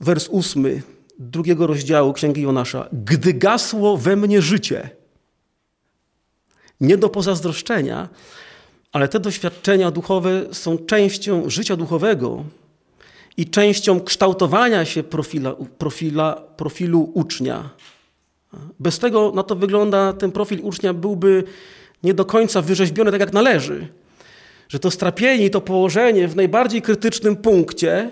Wers 0.00 0.28
ósmy 0.28 0.82
drugiego 1.18 1.66
rozdziału 1.66 2.12
Księgi 2.12 2.42
Jonasza. 2.42 2.88
Gdy 2.92 3.34
gasło 3.34 3.96
we 3.96 4.16
mnie 4.16 4.42
życie. 4.42 4.97
Nie 6.80 6.96
do 6.96 7.08
pozazdroszczenia, 7.08 8.08
ale 8.92 9.08
te 9.08 9.20
doświadczenia 9.20 9.90
duchowe 9.90 10.46
są 10.52 10.78
częścią 10.78 11.50
życia 11.50 11.76
duchowego 11.76 12.44
i 13.36 13.50
częścią 13.50 14.00
kształtowania 14.00 14.84
się 14.84 15.02
profila, 15.02 15.54
profila, 15.78 16.42
profilu 16.56 17.10
ucznia. 17.14 17.70
Bez 18.80 18.98
tego 18.98 19.32
na 19.34 19.42
to 19.42 19.56
wygląda, 19.56 20.12
ten 20.12 20.32
profil 20.32 20.60
ucznia 20.62 20.94
byłby 20.94 21.44
nie 22.02 22.14
do 22.14 22.24
końca 22.24 22.62
wyrzeźbione 22.62 23.10
tak 23.10 23.20
jak 23.20 23.32
należy. 23.32 23.88
Że 24.68 24.78
to 24.78 24.90
strapienie 24.90 25.50
to 25.50 25.60
położenie 25.60 26.28
w 26.28 26.36
najbardziej 26.36 26.82
krytycznym 26.82 27.36
punkcie, 27.36 28.10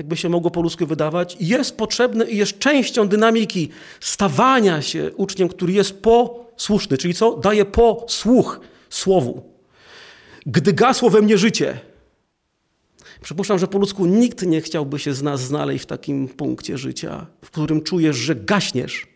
jakby 0.00 0.16
się 0.16 0.28
mogło 0.28 0.50
po 0.50 0.62
ludzku 0.62 0.86
wydawać, 0.86 1.36
jest 1.40 1.76
potrzebne 1.76 2.30
i 2.30 2.36
jest 2.36 2.58
częścią 2.58 3.08
dynamiki 3.08 3.68
stawania 4.00 4.82
się 4.82 5.10
uczniem, 5.16 5.48
który 5.48 5.72
jest 5.72 6.02
posłuszny, 6.02 6.98
czyli 6.98 7.14
co? 7.14 7.36
Daje 7.36 7.64
posłuch 7.64 8.60
słowu. 8.90 9.42
Gdy 10.46 10.72
gasło 10.72 11.10
we 11.10 11.22
mnie 11.22 11.38
życie, 11.38 11.80
Przypuszczam, 13.22 13.58
że 13.58 13.66
po 13.66 13.78
ludzku 13.78 14.06
nikt 14.06 14.42
nie 14.46 14.60
chciałby 14.60 14.98
się 14.98 15.14
z 15.14 15.22
nas 15.22 15.40
znaleźć 15.40 15.84
w 15.84 15.86
takim 15.86 16.28
punkcie 16.28 16.78
życia, 16.78 17.26
w 17.44 17.50
którym 17.50 17.82
czujesz, 17.82 18.16
że 18.16 18.34
gaśniesz. 18.34 19.06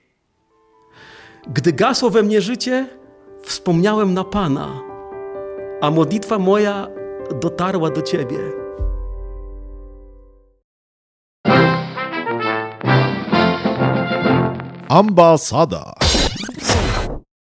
Gdy 1.47 1.73
gasło 1.73 2.11
we 2.11 2.23
mnie 2.23 2.41
życie, 2.41 2.87
wspomniałem 3.43 4.15
na 4.15 4.25
Pana, 4.25 4.81
a 5.81 5.91
modlitwa 5.91 6.39
moja 6.39 6.89
dotarła 7.41 7.91
do 7.91 8.03
Ciebie. 8.03 8.64
Ambasada. 14.89 15.95